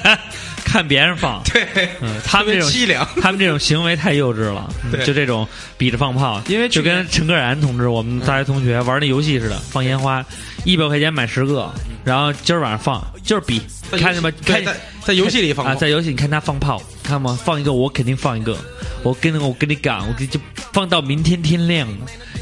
[0.71, 1.67] 看别人放， 对，
[1.99, 3.05] 嗯，他们这种凄凉。
[3.21, 5.45] 他们这种行为太幼稚了，嗯对就这种
[5.77, 10.23] 比着放炮，因为就跟陈可然同志我们大学同学玩那游戏似的，放烟花，
[10.63, 11.69] 一百块钱买十个，
[12.05, 13.61] 然后今儿晚上放，就是比，
[13.99, 14.31] 看什么？
[14.45, 17.37] 看对在在游戏里放啊，在游戏你看他放炮，看吗？
[17.43, 18.57] 放一个我肯定放一个，
[19.03, 20.39] 我跟我跟你讲，我跟就
[20.73, 21.87] 放到明天天亮，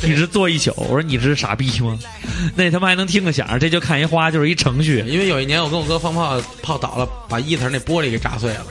[0.04, 0.74] 一直坐一宿。
[0.76, 1.98] 我说你这是傻逼吗？
[2.56, 3.58] 那他妈还能听个响？
[3.60, 8.66] 这就看一花，就是一程序，因为有一年我跟我哥放炮，炮倒了，把一层那玻璃给炸碎了。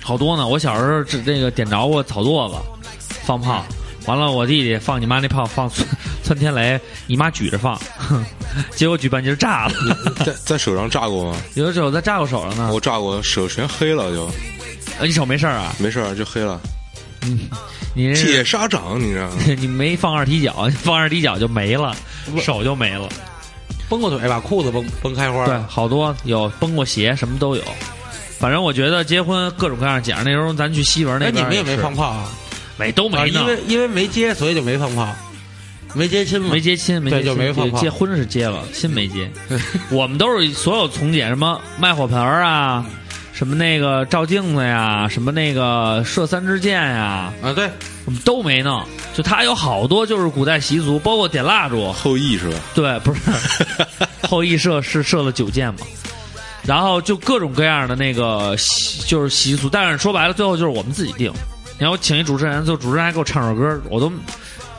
[0.00, 0.46] 好多呢。
[0.46, 2.56] 我小时候这这个点着过草垛子，
[3.24, 3.64] 放炮。
[4.06, 5.86] 完了，我弟弟放你妈那炮，放窜
[6.24, 8.24] 窜天雷，你妈举着放，哼
[8.74, 9.74] 结果举半截炸了。
[10.24, 11.36] 在在手上炸过吗？
[11.54, 14.28] 有的时候在炸过手上呢，我炸过，手全黑了就
[14.98, 15.74] 呃你手没事儿啊？
[15.78, 16.60] 没事儿就黑了。
[17.94, 19.36] 你这铁砂掌，你知道吗？
[19.58, 21.94] 你没放二踢脚，放二踢脚就没了，
[22.42, 23.08] 手就没了。
[23.88, 25.44] 崩过腿，把裤子崩崩开花。
[25.44, 27.62] 对，，好多有崩过鞋，什么都有。
[28.38, 30.24] 反正我觉得结婚各种各样讲。
[30.24, 32.28] 那时候咱去西门那哎，你们也没放，炮啊？
[32.78, 35.14] 没都啊，没呢因，为因为没接，所以就没放炮，
[35.94, 36.48] 没接亲嘛。
[36.50, 39.30] 没接亲，没对接亲就没放炮结婚是结了，亲没接。
[39.92, 42.86] 我们都是所有从简，什么卖火盆儿啊，
[43.42, 47.68] 什么那个照镜子呀，什么那个射三支箭呀，啊，对，
[48.04, 48.80] 我们都没弄。
[49.14, 52.56] 就他有好多就是古代习俗，包括点蜡烛，后羿是吧？
[52.72, 53.20] 对，不是
[54.22, 55.80] 后羿射是射了九箭嘛，
[56.62, 61.32] 然后就各种各样的那个习就是习俗，但是说白了，最后就是我们自己定。
[61.78, 64.12] 然后请一主持人，就主持人还给我唱首歌，我都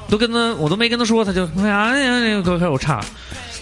[0.08, 3.53] 都跟他我都没跟他说，他就哎呀那那个歌开始给我唱，还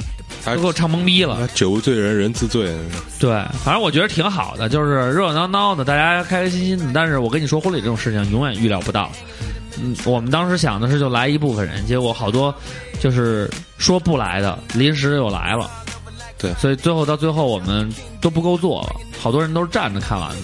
[0.45, 1.35] 都给我唱懵逼了。
[1.35, 2.73] 啊酒不醉人人自醉。
[3.19, 3.31] 对，
[3.63, 6.85] 反正我觉得挺好的，就是热热闹闹的，大家开开心心的。
[6.93, 9.11] 但是我跟你说，婚礼这种事情永远预料不到，
[9.81, 12.53] 嗯，我们当时想的是就来一部分人，结果好多
[12.99, 15.69] 就是说不来的，临时又来了。
[16.37, 17.87] 对所以最后到最后我们
[18.19, 20.37] 都不够坐了，好多人都是站着看完的。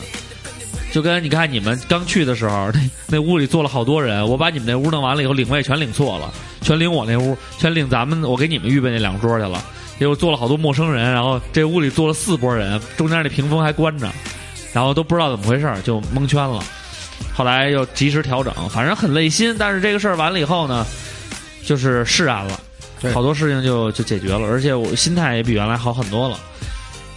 [0.93, 9.63] 就跟你看你们刚去的时候，那那屋里坐了好多人，我把你们那屋弄完了以后，领位全领错了，全领我那屋，全领咱们我给你们预备那两桌去了。
[9.99, 14.07] 结果坐了好多陌生人，然后这屋里坐了四拨人，中间那屏风还关着，
[14.73, 16.63] 然后都不知道怎么回事，就蒙圈了。
[17.33, 19.55] 后来又及时调整，反正很累心。
[19.57, 20.85] 但是这个事儿完了以后呢，
[21.65, 22.59] 就是释然了，
[23.13, 26.37] 好多事情就就解决了，而且我心态也比原来好很多了。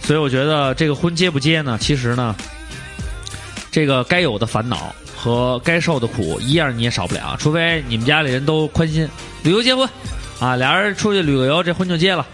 [0.01, 1.77] 所以我觉得这个婚结不结呢？
[1.79, 2.35] 其实呢，
[3.71, 9.07] 这个该有的烦恼和该受的苦一样你也少不了，除非你们家里人都宽心，
[9.43, 9.87] 旅游结婚
[10.39, 12.25] 啊，俩人出去旅个游，这婚就结了。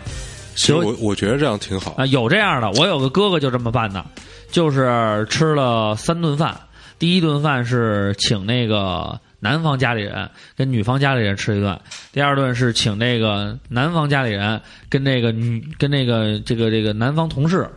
[0.58, 1.94] 其实我我觉得这样挺好。
[1.98, 4.04] 啊，有这样的，我有个哥哥就这么办的，
[4.52, 6.60] 就是吃了三顿饭，
[6.98, 11.80] 第一顿饭是请那个男方家里人跟女方家里人吃一顿，
[12.12, 14.60] 第二顿是请那个男方家里人
[14.90, 17.70] 跟那个女跟那个这个这个男方同事，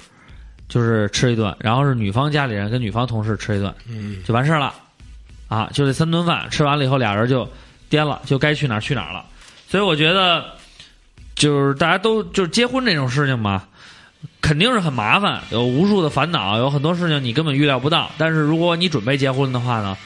[0.66, 4.72] 就是吃一顿，然后是女方家里人跟女方同事吃一顿，嗯，就完事儿了，
[5.48, 7.46] 啊，就这三顿饭吃完了以后，俩人就
[7.90, 9.22] 颠了，就该去哪儿去哪儿了。
[9.68, 10.46] 所以我觉得，
[11.40, 13.64] 就是大家都就是结婚这种事情嘛，
[14.42, 18.12] 肯定是很麻烦，有无数的烦恼，有很多事情你根本预料不到。
[18.18, 19.96] 但是如果你准备结婚的话呢，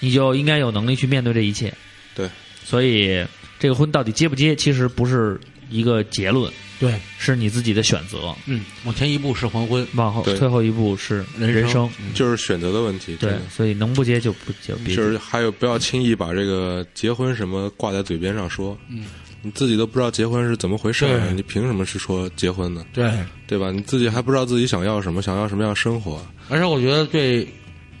[0.00, 1.70] 你就应该有能力去面对这一切。
[2.14, 2.26] 对，
[2.64, 3.22] 所以
[3.58, 5.38] 这个婚到底结不结，其实不是
[5.68, 6.50] 一个结论，
[6.80, 8.34] 对，是你自己的选择。
[8.46, 13.14] 嗯，往前一步是黄昏，往后对最后一步是人人生，就是选择的问题。
[13.16, 18.74] 对，所以能不结就不结就是还有不要轻易把这个结婚什么挂在嘴边上说。
[18.88, 19.04] 嗯，
[19.42, 22.84] 你自己都不知道结婚是怎么回事儿，你凭什么是说结婚呢？
[22.92, 23.10] 对，
[23.46, 23.70] 对吧？
[23.70, 26.20] 你自己还不知道自己想要什么，想要什么样生活。
[26.48, 27.46] 而且我觉得对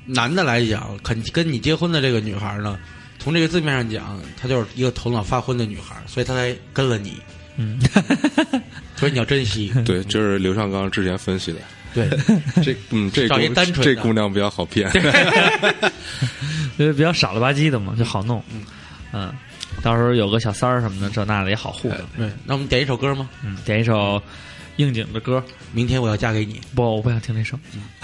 [0.04, 2.78] 男的来讲，肯跟你结婚的这个女孩呢，
[3.18, 7.14] 从这个字面上讲，她就是一个头脑发昏的女孩，所以她才跟了你，
[7.56, 7.78] 嗯，
[8.96, 9.72] 所以你要珍惜。
[9.86, 11.58] 对，就是刘尚刚之前分析的。
[11.94, 12.08] 对，
[12.62, 14.90] 这嗯，这姑找一单纯这姑娘比较好骗。
[16.76, 18.42] 因为比较傻了吧唧的嘛，就好弄。
[19.12, 19.32] 嗯，
[19.82, 21.98] 到时候有个小三儿什么的，这那的也好糊弄。
[22.16, 23.28] 对，那我们点一首歌吗？
[23.44, 24.20] 嗯，点一首
[24.76, 25.42] 应景的歌。
[25.72, 27.58] 明天我要嫁给你，不，我不想听那首。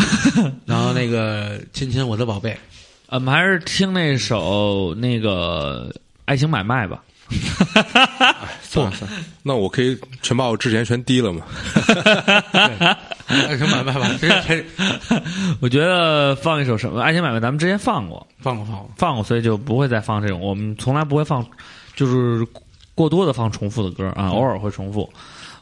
[0.67, 2.57] 然后那个亲亲我的宝贝，
[3.09, 5.91] 我们还是听那首那个
[6.25, 7.03] 《爱情买卖》吧。
[8.63, 11.43] 算了算了，那我可以全把我之前全低了嘛。
[13.27, 14.65] 爱情买卖吧，直接开
[15.61, 18.91] 我觉得放一首什么《爱情买卖》，咱们之前放过，放过放过。
[18.97, 20.41] 放过，所以就不会再放这种。
[20.41, 21.45] 我们从来不会放，
[21.95, 22.47] 就是
[22.95, 25.11] 过多的放重复的歌啊，偶尔会重复。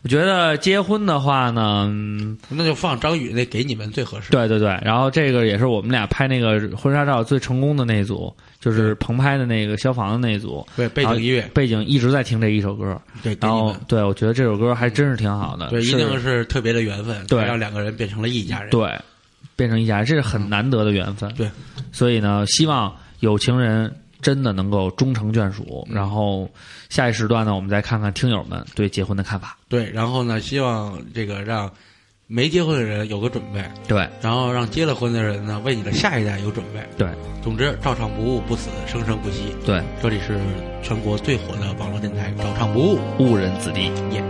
[0.03, 4.33] 我觉得结婚的话呢，嗯那就放张宇那给你们最合适。
[4.33, 13.77] 对对对，然后这个也是我们俩拍那个婚纱照最成功的那一组，就是棚拍的那个消防的那一组，对，背景音乐，背景一直在听这一首歌，对，然后。
[13.87, 17.45] 对我觉得这首歌还真是挺好的，对，一定是特别的缘分，对。
[17.45, 18.70] 让两个人变成了一家人。
[18.70, 18.91] 对，
[19.55, 21.33] 变成一家人，这是很难得的缘分。
[21.35, 21.49] 对，
[21.93, 25.86] 所以呢，希望有情人真的能够终成眷属。
[25.90, 26.49] 嗯然后
[26.89, 29.59] 下一时段呢，我们再看看听友们对结婚的看法。
[29.69, 31.70] 对，然后呢，希望这个让
[32.27, 36.81] 没结婚的人有个准备，对然后让结了婚的人呢，为你的下一代有准备。
[36.97, 37.07] 对
[37.43, 39.55] 总之，照唱不误，不死，生生不息。
[39.66, 40.39] 对，这里是
[40.82, 42.99] 全国最火的网络电台，照唱不误。
[43.19, 44.24] 误人子弟耶，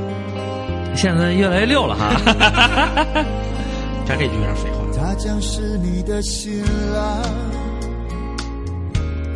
[0.97, 2.10] 现在越来越溜了哈。
[4.05, 4.82] 加这句有点废话。
[4.97, 6.62] 他将是你的新
[6.93, 7.23] 郎，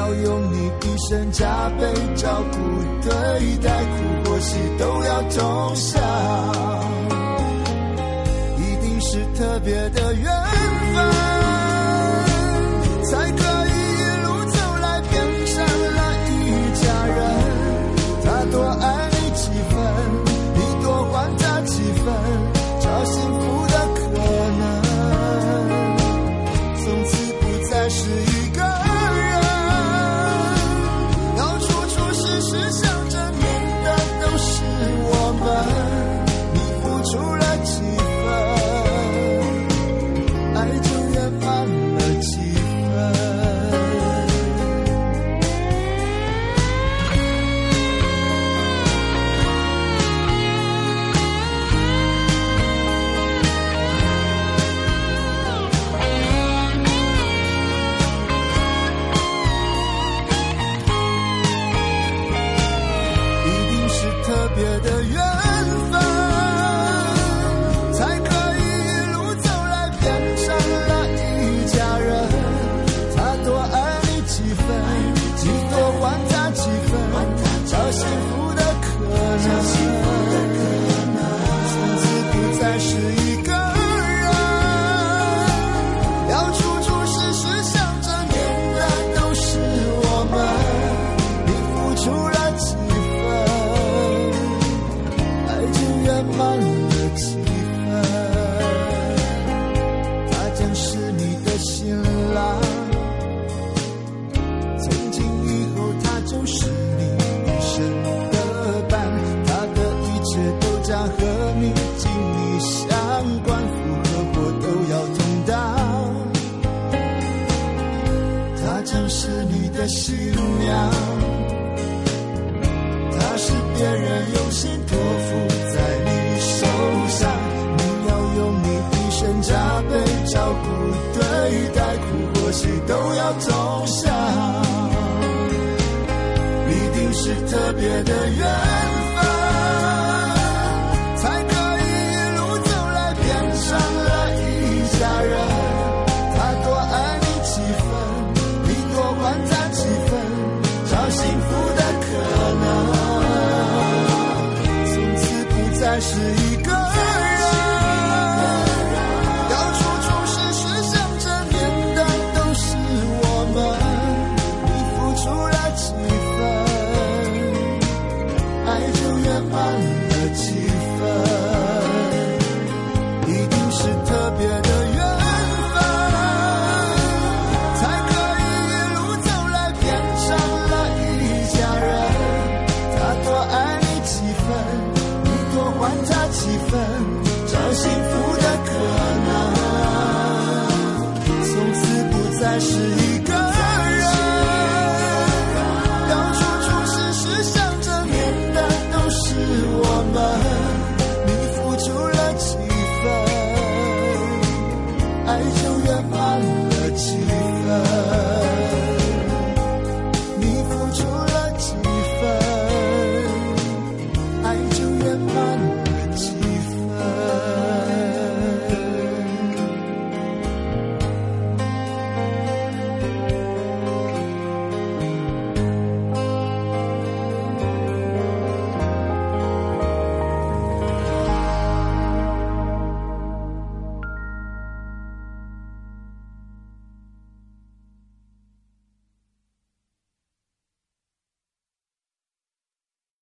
[0.00, 2.56] 要用你一生加倍照顾
[3.02, 3.12] 对
[3.58, 6.00] 待，苦或喜都要同享，
[8.56, 10.24] 一定是特别的缘